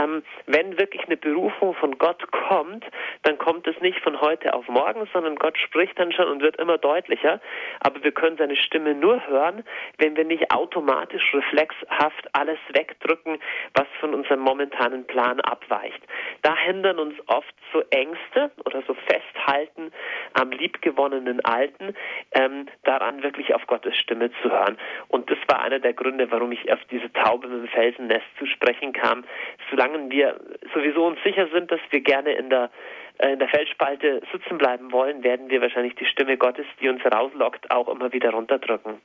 [0.00, 2.84] Ähm, wenn wirklich eine Berufung von Gott kommt,
[3.22, 6.56] dann kommt es nicht von heute auf morgen, sondern Gott spricht dann schon und wird
[6.56, 7.40] immer deutlicher.
[7.80, 9.64] Aber wir können seine Stimme nur hören,
[9.98, 13.38] wenn wir nicht automatisch reflexhaft alles wegdrücken,
[13.74, 16.00] was von unserem momentanen Plan abweicht.
[16.42, 19.90] Da hindern uns oft so Ängste oder so Festhalten
[20.34, 21.94] am liebgewonnenen Alten,
[22.32, 24.78] ähm, daran wirklich auf Gottes Stimme zu hören.
[25.08, 28.46] Und das war einer der Gründe, warum ich auf diese Taube mit dem Felsennest zu
[28.46, 29.24] sprechen kam.
[29.70, 30.40] Solange wir
[30.72, 32.70] sowieso uns sicher sind, dass wir gerne in der
[33.18, 37.00] äh, in der Felsspalte sitzen bleiben wollen, werden wir wahrscheinlich die Stimme Gottes, die uns
[37.04, 39.00] rauslockt, auch immer wieder runterdrücken.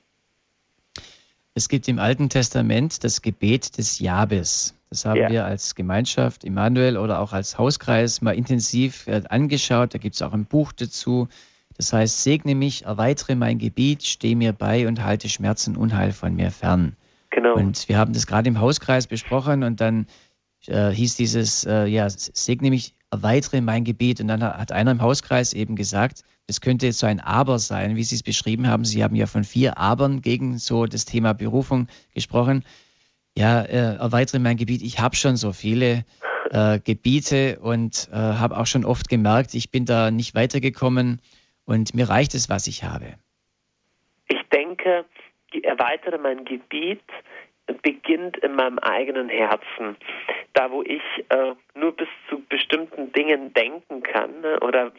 [1.56, 4.79] Es gibt im Alten Testament das Gebet des Jabes.
[4.90, 5.30] Das haben ja.
[5.30, 9.94] wir als Gemeinschaft, Immanuel oder auch als Hauskreis mal intensiv äh, angeschaut.
[9.94, 11.28] Da gibt es auch ein Buch dazu.
[11.78, 16.12] Das heißt, segne mich, erweitere mein Gebiet, stehe mir bei und halte Schmerzen und Unheil
[16.12, 16.96] von mir fern.
[17.30, 17.54] Genau.
[17.54, 20.08] Und wir haben das gerade im Hauskreis besprochen und dann
[20.66, 24.20] äh, hieß dieses, äh, ja, segne mich, erweitere mein Gebiet.
[24.20, 27.96] Und dann hat einer im Hauskreis eben gesagt, das könnte jetzt so ein Aber sein,
[27.96, 28.84] wie Sie es beschrieben haben.
[28.84, 32.64] Sie haben ja von vier Abern gegen so das Thema Berufung gesprochen
[33.40, 34.82] ja, äh, erweitere mein Gebiet.
[34.82, 36.04] Ich habe schon so viele
[36.52, 41.22] äh, Gebiete und äh, habe auch schon oft gemerkt, ich bin da nicht weitergekommen
[41.66, 43.16] und mir reicht es, was ich habe.
[44.28, 45.06] Ich denke,
[45.64, 47.02] erweitere mein Gebiet
[47.82, 49.96] beginnt in meinem eigenen Herzen.
[50.52, 54.92] Da, wo ich äh, nur bis zu bestimmten Dingen denken kann ne, oder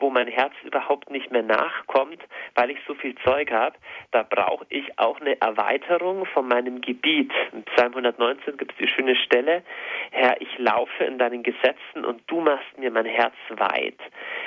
[0.00, 2.18] wo mein Herz überhaupt nicht mehr nachkommt,
[2.54, 3.76] weil ich so viel Zeug habe,
[4.10, 7.32] da brauche ich auch eine Erweiterung von meinem Gebiet.
[7.52, 9.62] In Psalm 119 gibt es die schöne Stelle,
[10.10, 13.98] Herr, ich laufe in deinen Gesetzen und du machst mir mein Herz weit.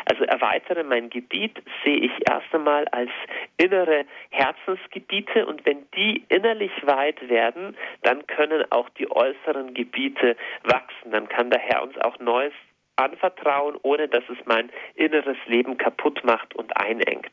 [0.05, 3.11] Also erweitere mein Gebiet sehe ich erst einmal als
[3.57, 11.11] innere Herzensgebiete und wenn die innerlich weit werden, dann können auch die äußeren Gebiete wachsen.
[11.11, 12.53] Dann kann der Herr uns auch Neues
[12.95, 17.31] anvertrauen, ohne dass es mein inneres Leben kaputt macht und einengt.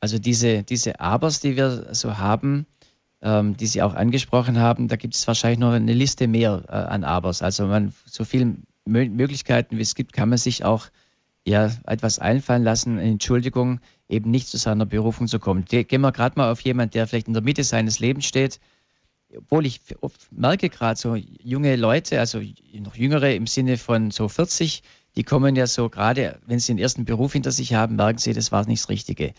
[0.00, 2.66] Also diese, diese Abers, die wir so haben,
[3.22, 6.72] ähm, die Sie auch angesprochen haben, da gibt es wahrscheinlich noch eine Liste mehr äh,
[6.72, 7.42] an Abers.
[7.42, 10.88] Also man, so viele Mö Möglichkeiten, wie es gibt, kann man sich auch
[11.46, 15.64] ja, etwas einfallen lassen, eine Entschuldigung, eben nicht zu seiner Berufung zu kommen.
[15.64, 18.60] Gehen wir gerade mal auf jemanden, der vielleicht in der Mitte seines Lebens steht
[19.36, 22.40] obwohl ich oft merke gerade so junge Leute, also
[22.74, 24.82] noch jüngere im Sinne von so 40,
[25.16, 28.32] die kommen ja so gerade, wenn sie den ersten Beruf hinter sich haben, merken sie,
[28.32, 29.32] das war nicht das Richtige.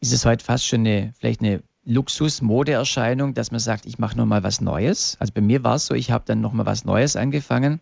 [0.00, 4.42] Ist es heute fast schon eine, vielleicht eine Luxus-Modeerscheinung, dass man sagt, ich mache nochmal
[4.42, 5.16] was Neues?
[5.20, 7.80] Also bei mir war es so, ich habe dann nochmal was Neues angefangen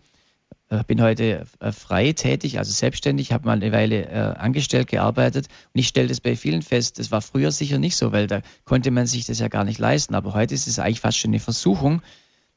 [0.87, 5.81] bin heute äh, frei tätig, also selbstständig, habe mal eine Weile äh, angestellt gearbeitet und
[5.81, 8.91] ich stelle das bei vielen fest, das war früher sicher nicht so, weil da konnte
[8.91, 10.15] man sich das ja gar nicht leisten.
[10.15, 12.03] Aber heute ist es eigentlich fast schon eine Versuchung,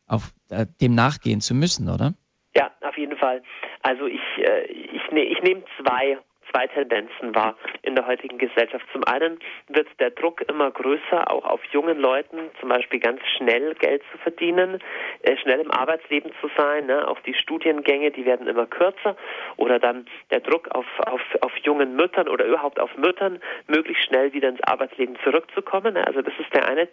[0.07, 0.33] auf
[0.81, 2.13] dem nachgehen zu müssen, oder?
[2.53, 3.41] Ja, auf jeden Fall.
[3.81, 6.17] Also ich, äh, ich, ne, ich nehme zwei
[6.51, 8.85] zwei Tendenzen wahr in der heutigen Gesellschaft.
[8.91, 13.73] Zum einen wird der Druck immer größer, auch auf jungen Leuten zum Beispiel ganz schnell
[13.75, 14.79] Geld zu verdienen,
[15.23, 16.87] äh, schnell im Arbeitsleben zu sein.
[16.87, 17.07] Ne?
[17.07, 19.15] Auch die Studiengänge, die werden immer kürzer.
[19.57, 24.33] Oder dann der Druck auf, auf, auf jungen Müttern oder überhaupt auf Müttern, möglichst schnell
[24.33, 25.93] wieder ins Arbeitsleben zurückzukommen.
[25.93, 26.05] Ne?
[26.05, 26.87] Also das ist der eine,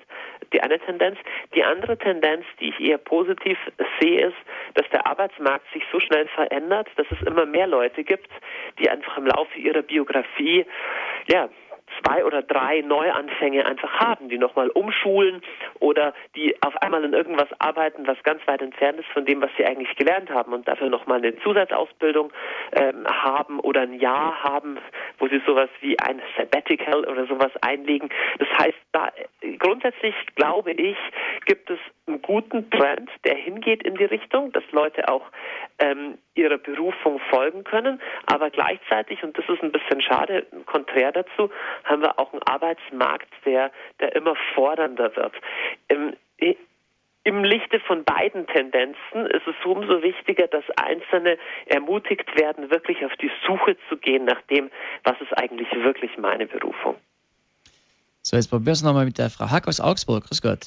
[0.53, 1.19] die eine Tendenz.
[1.55, 3.59] Die andere Tendenz, die ich eher positiv
[4.01, 4.37] sehe, ist,
[4.75, 8.31] dass der Arbeitsmarkt sich so schnell verändert, dass es immer mehr Leute gibt,
[8.79, 10.67] die einfach im Laufe Laufe ihrer Biografie
[11.31, 11.49] ja,
[12.03, 15.43] zwei oder drei Neuanfänge einfach haben, die nochmal umschulen
[15.81, 19.51] oder die auf einmal in irgendwas arbeiten, was ganz weit entfernt ist von dem, was
[19.57, 22.33] sie eigentlich gelernt haben und dafür nochmal eine Zusatzausbildung
[22.73, 24.79] ähm, haben oder ein Jahr haben,
[25.19, 28.11] wo sie sowas wie ein Sabbatical oder sowas einlegen.
[28.39, 29.11] Das heißt, da
[29.59, 30.97] grundsätzlich glaube ich,
[31.47, 35.27] gibt es einen guten Trend, der hingeht in die Richtung, dass Leute auch
[35.79, 41.51] ähm, ihrer Berufung folgen können, aber gleichzeitig, und das ist ein bisschen schade, konträr dazu,
[41.85, 43.71] haben wir auch einen Arbeitsmarkt, der,
[44.01, 45.35] der immer fordernder wird.
[45.89, 46.15] Im,
[47.29, 51.37] im Lichte von beiden Tendenzen ist es umso wichtiger, dass Einzelne
[51.67, 54.71] ermutigt werden, wirklich auf die Suche zu gehen nach dem,
[55.05, 56.97] was ist eigentlich wirklich meine Berufung.
[58.23, 60.25] So, jetzt probieren wir es nochmal mit der Frau Hack aus Augsburg.
[60.25, 60.67] Grüß Gott.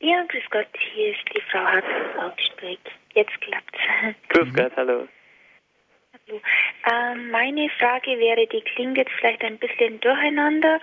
[0.00, 2.78] Ja, grüß Gott, hier ist die Frau Hack aus Augsburg.
[3.14, 3.78] Jetzt klappt's.
[4.28, 5.08] Grüß Gott, hallo.
[6.12, 6.40] Hallo.
[6.90, 10.80] Ähm, meine Frage wäre, die klingt jetzt vielleicht ein bisschen durcheinander.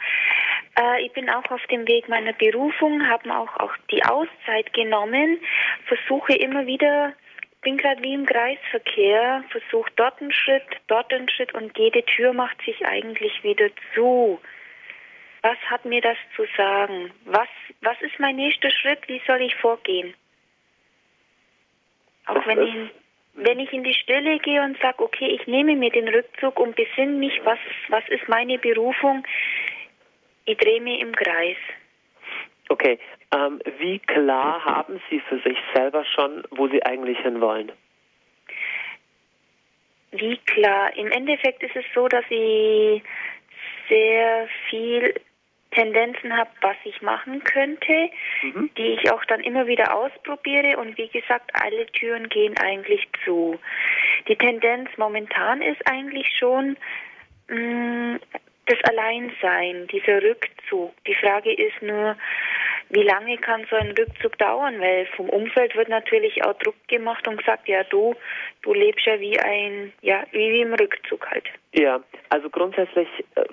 [0.78, 5.39] Äh, ich bin auch auf dem Weg meiner Berufung, habe auch, auch die Auszeit genommen,
[5.86, 7.14] versuche immer wieder,
[7.62, 12.34] bin gerade wie im Kreisverkehr, versuche dort einen Schritt, dort einen Schritt und jede Tür
[12.34, 14.39] macht sich eigentlich wieder zu.
[15.48, 17.12] Was hat mir das zu sagen?
[17.26, 17.48] Was,
[17.82, 19.08] was ist mein nächster Schritt?
[19.08, 20.16] Wie soll ich vorgehen?
[22.26, 22.74] Auch wenn ich
[23.36, 26.76] wenn ich in die Stille gehe und sage, okay, ich nehme mir den Rückzug und
[26.76, 29.24] besinne mich, was, was ist meine Berufung,
[30.46, 31.58] ich drehe mich im Kreis.
[32.70, 32.98] Okay,
[33.36, 37.72] ähm, wie klar haben Sie für sich selber schon, wo Sie eigentlich hinwollen?
[40.12, 40.96] Wie klar?
[40.96, 43.04] Im Endeffekt ist es so, dass ich
[43.89, 45.14] sehr viel
[45.76, 48.09] Tendenzen habe, was ich machen könnte,
[48.41, 48.69] mhm.
[48.78, 50.78] die ich auch dann immer wieder ausprobiere.
[50.78, 53.59] Und wie gesagt, alle Türen gehen eigentlich zu.
[54.28, 56.78] Die Tendenz momentan ist eigentlich schon
[57.49, 58.19] mh, mm,
[58.67, 60.93] das Alleinsein, dieser Rückzug.
[61.05, 62.15] Die Frage ist nur,
[62.89, 64.80] wie lange kann so ein Rückzug dauern?
[64.80, 68.15] Weil vom Umfeld wird natürlich auch Druck gemacht und gesagt, ja du,
[68.63, 71.45] du lebst ja wie ein, ja, wie im Rückzug halt.
[71.73, 71.99] Ja,
[72.30, 73.43] also grundsätzlich äh,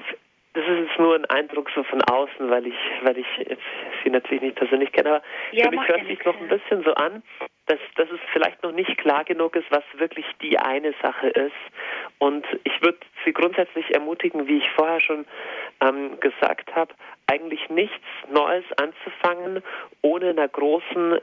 [0.55, 3.63] das ist jetzt nur ein Eindruck so von außen, weil ich, weil ich jetzt
[4.05, 5.23] sie natürlich nicht persönlich kenne, aber
[5.53, 7.23] ja, für mich hört sich noch ein bisschen so an,
[7.67, 11.53] dass, dass es vielleicht noch nicht klar genug ist, was wirklich die eine Sache ist.
[12.19, 15.25] Und ich würde Sie grundsätzlich ermutigen, wie ich vorher schon
[15.81, 16.93] ähm, gesagt habe,
[17.27, 19.63] eigentlich nichts Neues anzufangen,
[20.03, 21.19] ohne einer großen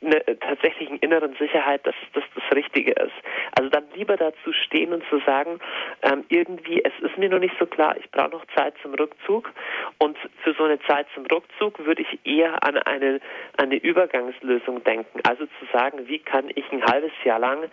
[0.00, 3.14] einer tatsächlichen inneren Sicherheit, dass das das Richtige ist.
[3.56, 5.58] Also dann lieber dazu stehen und zu sagen,
[6.02, 9.50] ähm, irgendwie, es ist mir noch nicht so klar, ich brauche noch Zeit zum Rückzug
[9.98, 13.20] und für so eine Zeit zum Rückzug würde ich eher an eine,
[13.56, 15.20] eine Übergangslösung denken.
[15.26, 17.68] Also zu sagen, wie kann ich ein halbes Jahr lang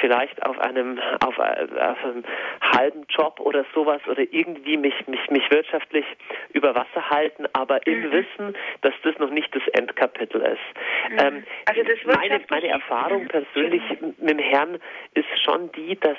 [0.00, 2.24] vielleicht auf einem, auf, auf einem
[2.60, 6.04] halben Job oder sowas oder irgendwie mich, mich, mich wirtschaftlich
[6.52, 8.12] über Wasser halten, aber im mhm.
[8.12, 11.10] Wissen, dass das noch nicht das Endkapitel ist.
[11.10, 11.18] Mhm.
[11.18, 14.78] Ähm, also das meine, meine Erfahrung persönlich mit dem Herrn
[15.14, 16.16] ist schon die, dass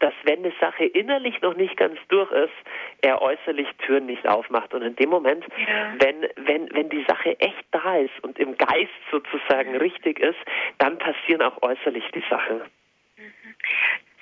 [0.00, 2.52] dass wenn eine Sache innerlich noch nicht ganz durch ist,
[3.02, 4.72] er äußerlich Türen nicht aufmacht.
[4.72, 5.94] Und in dem Moment, ja.
[5.98, 10.38] wenn, wenn, wenn die Sache echt da ist und im Geist sozusagen richtig ist,
[10.78, 12.58] dann passieren auch äußerlich die Sachen.
[13.16, 13.54] Mhm.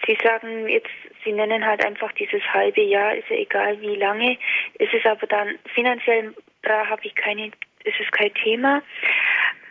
[0.07, 0.89] Sie sagen jetzt,
[1.25, 4.39] Sie nennen halt einfach dieses halbe Jahr, ist ja egal wie lange.
[4.79, 7.51] Ist es aber dann finanziell, da habe ich keine,
[7.87, 8.83] ist es kein Thema.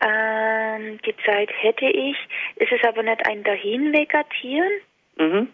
[0.02, 2.18] Ähm, die Zeit hätte ich.
[2.56, 4.72] Ist es aber nicht ein Dahinvegatieren?
[5.18, 5.48] Mhm.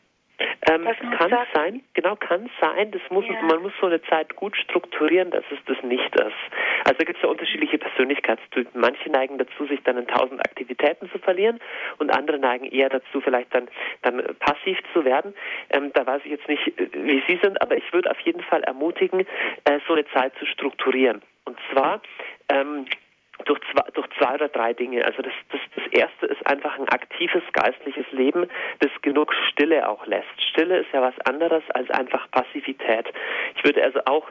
[0.70, 0.88] Ähm,
[1.18, 2.92] kann sagt, sein, genau, kann sein.
[2.92, 3.42] Das muss, ja.
[3.44, 6.34] Man muss so eine Zeit gut strukturieren, dass es das nicht ist.
[6.84, 8.80] Also da gibt es ja unterschiedliche Persönlichkeitstypen.
[8.80, 11.60] Manche neigen dazu, sich dann in tausend Aktivitäten zu verlieren
[12.00, 13.68] und andere neigen eher dazu, vielleicht dann,
[14.02, 15.36] dann passiv zu werden.
[15.70, 18.42] Ähm, da weiß ich jetzt nicht, äh, wie Sie sind, aber ich würde auf jeden
[18.42, 19.28] Fall ermutigen,
[19.66, 21.22] äh, so eine Zeit zu strukturieren.
[21.46, 22.02] Und zwar
[22.52, 22.86] ähm,
[23.46, 25.04] durch zwei, durch zwei oder drei Dinge.
[25.06, 28.48] Also das, das, das erste ist einfach ein aktives geistliches Leben,
[28.80, 30.30] das genug Stille auch lässt.
[30.52, 33.08] Stille ist ja was anderes als einfach Passivität.
[33.56, 34.28] Ich würde also auch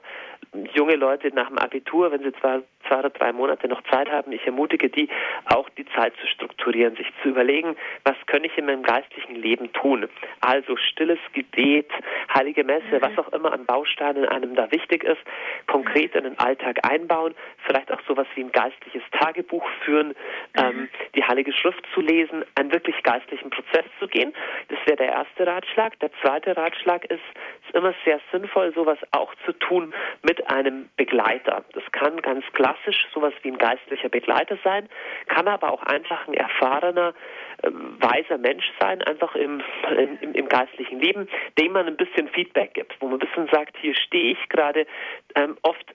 [0.75, 4.33] junge Leute nach dem Abitur, wenn sie zwar zwei oder drei Monate noch Zeit haben,
[4.33, 5.09] ich ermutige die,
[5.47, 9.73] auch die Zeit zu strukturieren, sich zu überlegen, was kann ich in meinem geistlichen Leben
[9.73, 10.09] tun.
[10.41, 11.91] Also stilles Gebet,
[12.35, 15.21] heilige Messe, was auch immer an Bausteinen einem da wichtig ist,
[15.67, 17.35] konkret in den Alltag einbauen,
[17.67, 20.15] vielleicht auch sowas wie ein geistliches Tagebuch führen,
[20.57, 24.33] ähm, die Heilige Schrift zu lesen, einen wirklich geistlichen Prozess zu gehen.
[24.69, 25.99] Das wäre der erste Ratschlag.
[26.01, 27.21] Der zweite Ratschlag ist,
[27.63, 31.65] es ist immer sehr sinnvoll, sowas auch zu tun mit einem Begleiter.
[31.73, 32.80] Das kann ganz klassisch
[33.13, 34.89] sowas wie ein geistlicher Begleiter sein,
[35.27, 37.15] kann aber auch einfach ein erfahrener,
[37.63, 39.63] äh, weiser Mensch sein, einfach im,
[39.97, 41.29] im, im, geistlichen Leben,
[41.59, 44.87] dem man ein bisschen Feedback gibt, wo man ein bisschen sagt, hier stehe ich gerade.
[45.35, 45.95] Ähm, oft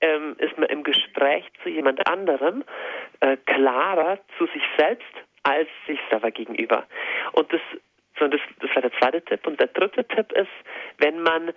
[0.00, 2.64] ähm, ist man im Gespräch zu jemand anderem
[3.20, 5.06] äh, klarer zu sich selbst
[5.42, 6.84] als sich selber gegenüber.
[7.32, 7.60] Und das,
[8.18, 9.46] so, das, das war der zweite Tipp.
[9.46, 10.50] Und der dritte Tipp ist,
[10.98, 11.52] wenn man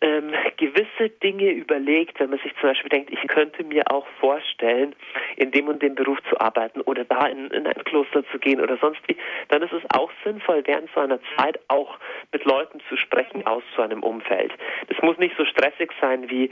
[0.00, 4.94] ähm, gewisse Dinge überlegt, wenn man sich zum Beispiel denkt, ich könnte mir auch vorstellen,
[5.36, 8.60] in dem und dem Beruf zu arbeiten oder da in, in ein Kloster zu gehen
[8.60, 9.16] oder sonst wie,
[9.48, 11.98] dann ist es auch sinnvoll, während so einer Zeit auch
[12.32, 14.52] mit Leuten zu sprechen aus so einem Umfeld.
[14.88, 16.50] Das muss nicht so stressig sein wie,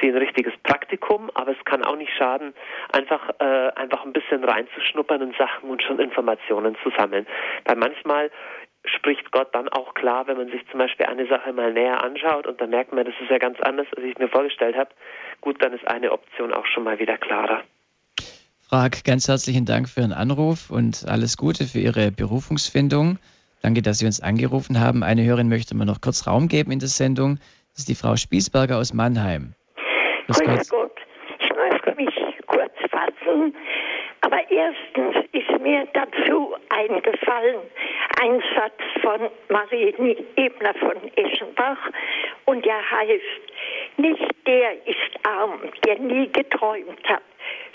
[0.00, 2.54] wie ein richtiges Praktikum, aber es kann auch nicht schaden,
[2.92, 7.26] einfach, äh, einfach ein bisschen reinzuschnuppern in Sachen und schon Informationen zu sammeln.
[7.64, 8.30] Weil manchmal
[8.84, 12.46] spricht Gott dann auch klar, wenn man sich zum Beispiel eine Sache mal näher anschaut
[12.46, 14.90] und dann merkt man, das ist ja ganz anders, als ich mir vorgestellt habe.
[15.40, 17.62] Gut, dann ist eine Option auch schon mal wieder klarer.
[18.68, 23.18] Frag, ganz herzlichen Dank für Ihren Anruf und alles Gute für Ihre Berufungsfindung.
[23.62, 25.02] Danke, dass Sie uns angerufen haben.
[25.02, 27.38] Eine Hörerin möchte mir noch kurz Raum geben in der Sendung.
[27.72, 29.54] Das ist die Frau Spießberger aus Mannheim.
[30.26, 30.68] Grüß Gott.
[30.70, 30.96] Gott.
[31.40, 32.14] Ich möchte mich
[32.46, 33.54] kurz fassen.
[34.34, 37.60] Aber erstens ist mir dazu eingefallen
[38.20, 39.94] ein Satz von Marie
[40.34, 41.78] Ebner von Eschenbach
[42.46, 43.22] und der heißt,
[43.98, 47.22] nicht der ist arm, der nie geträumt hat,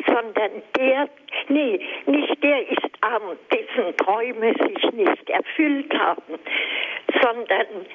[0.06, 1.08] sondern der,
[1.48, 6.40] nee, nicht der ist arm, dessen Träume sich nicht erfüllt haben,
[7.22, 7.86] sondern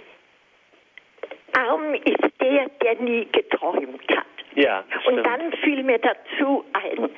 [1.52, 4.24] arm ist der, der nie geträumt hat.
[4.54, 7.10] Ja, und dann fiel mir dazu ein,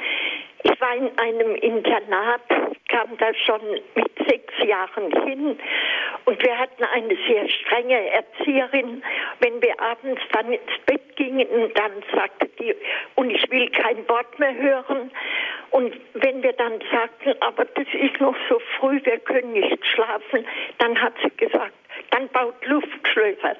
[0.62, 2.40] ich war in einem Internat,
[2.88, 3.60] kam da schon
[3.94, 5.58] mit sechs Jahren hin
[6.24, 9.02] und wir hatten eine sehr strenge Erzieherin.
[9.40, 12.74] Wenn wir abends dann ins Bett gingen, dann sagte die,
[13.14, 15.10] und ich will kein Wort mehr hören.
[15.70, 20.46] Und wenn wir dann sagten, aber das ist noch so früh, wir können nicht schlafen,
[20.78, 21.74] dann hat sie gesagt,
[22.10, 23.56] dann baut Luftschlösser.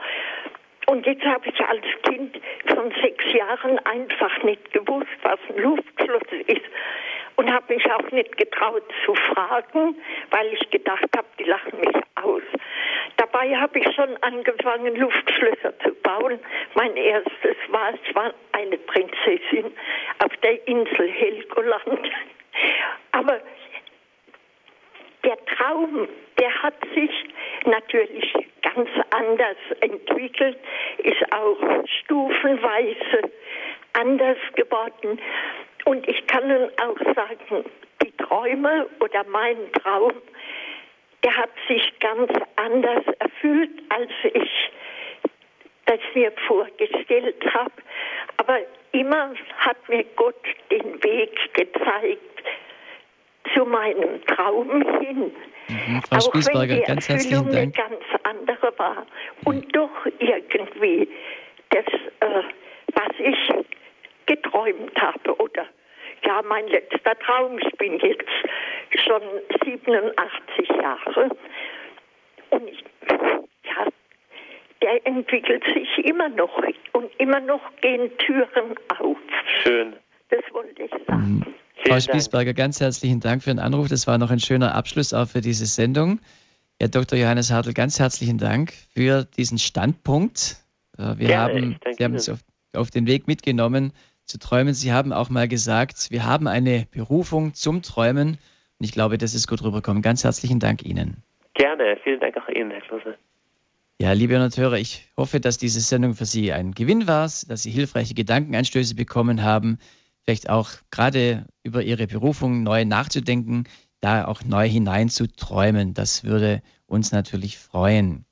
[0.87, 6.23] Und jetzt habe ich als Kind von sechs Jahren einfach nicht gewusst, was ein Luftschloss
[6.47, 6.63] ist.
[7.37, 9.97] Und habe mich auch nicht getraut zu fragen,
[10.31, 12.43] weil ich gedacht habe, die lachen mich aus.
[13.17, 16.39] Dabei habe ich schon angefangen, Luftschlösser zu bauen.
[16.75, 19.73] Mein erstes war, es war eine Prinzessin
[20.25, 22.11] auf der Insel Helgoland.
[23.13, 23.41] Aber
[25.27, 26.09] der Traum,
[26.39, 27.11] der hat sich
[27.65, 30.57] natürlich ganz anders entwickelt,
[30.99, 31.59] ist auch
[32.03, 33.31] stufenweise
[33.95, 35.21] anders geworden.
[35.85, 37.65] Und ich kann nun auch sagen,
[38.03, 40.13] die Träume oder mein Traum,
[41.25, 44.71] der hat sich ganz anders erfüllt, als ich
[45.87, 47.73] das mir vorgestellt habe.
[48.37, 48.59] Aber
[48.93, 52.21] immer hat mir Gott den Weg gezeigt
[53.57, 55.33] zu meinem Traum hin.
[55.69, 59.07] Mhm, Frau auch wenn die ganz Erfüllung eine ganz andere war.
[59.45, 61.09] Und doch irgendwie
[61.71, 61.87] das,
[62.21, 62.43] äh,
[62.95, 63.67] was ich
[64.27, 65.67] geträumt habe oder
[66.25, 67.59] ja, mein letzter Traum.
[67.59, 68.25] Ich bin jetzt
[69.05, 69.23] schon
[69.65, 71.31] 87 Jahre
[72.51, 73.87] und ich, ja,
[74.83, 79.19] der entwickelt sich immer noch und immer noch gehen Türen auf.
[79.63, 79.95] Schön.
[80.31, 81.43] Das wollte ich sagen.
[81.47, 81.66] Mhm.
[81.85, 83.89] Frau Spießberger, ganz herzlichen Dank für den Anruf.
[83.89, 86.21] Das war noch ein schöner Abschluss auch für diese Sendung.
[86.81, 87.19] Herr Dr.
[87.19, 90.57] Johannes Hartl, ganz herzlichen Dank für diesen Standpunkt.
[90.99, 92.41] Äh, wir Gerne, haben, Sie haben es auf,
[92.75, 93.93] auf den Weg mitgenommen
[94.25, 94.75] zu träumen.
[94.75, 98.39] Sie haben auch mal gesagt, wir haben eine Berufung zum Träumen.
[98.79, 100.03] Und ich glaube, das ist gut rübergekommen.
[100.03, 101.23] Ganz herzlichen Dank Ihnen.
[101.55, 103.17] Gerne, vielen Dank auch Ihnen, Herr Klose.
[103.99, 107.71] Ja, liebe Hörer, ich hoffe, dass diese Sendung für Sie ein Gewinn war, dass Sie
[107.71, 109.79] hilfreiche Gedankenanstöße bekommen haben,
[110.27, 113.65] vielleicht auch gerade über Ihre Berufung neu nachzudenken,
[114.01, 115.95] da auch neu hinein zu träumen.
[115.95, 118.25] Das würde uns natürlich freuen.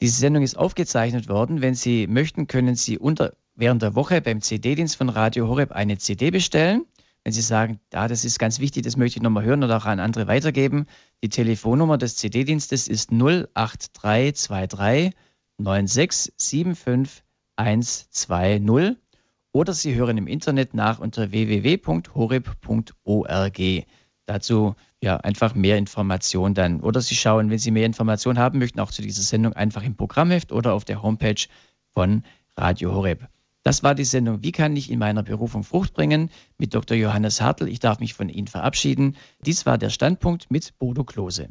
[0.00, 1.62] Diese Sendung ist aufgezeichnet worden.
[1.62, 5.98] Wenn Sie möchten, können Sie unter während der Woche beim CD-Dienst von Radio Horeb eine
[5.98, 6.84] CD bestellen.
[7.22, 9.84] Wenn Sie sagen, ja, das ist ganz wichtig, das möchte ich nochmal hören oder auch
[9.84, 10.86] an andere weitergeben.
[11.22, 15.12] Die Telefonnummer des CD-Dienstes ist 08323
[15.58, 17.22] 9675
[17.54, 19.01] 120
[19.52, 21.86] oder Sie hören im Internet nach unter www.horeb.org.
[24.26, 26.80] Dazu ja einfach mehr Informationen dann.
[26.80, 29.96] Oder Sie schauen, wenn Sie mehr Informationen haben möchten, auch zu dieser Sendung einfach im
[29.96, 31.46] Programmheft oder auf der Homepage
[31.92, 32.22] von
[32.56, 33.28] Radio Horeb.
[33.64, 36.96] Das war die Sendung Wie kann ich in meiner Berufung Frucht bringen mit Dr.
[36.96, 37.68] Johannes Hartl.
[37.68, 39.16] Ich darf mich von Ihnen verabschieden.
[39.44, 41.48] Dies war der Standpunkt mit Bodo Klose.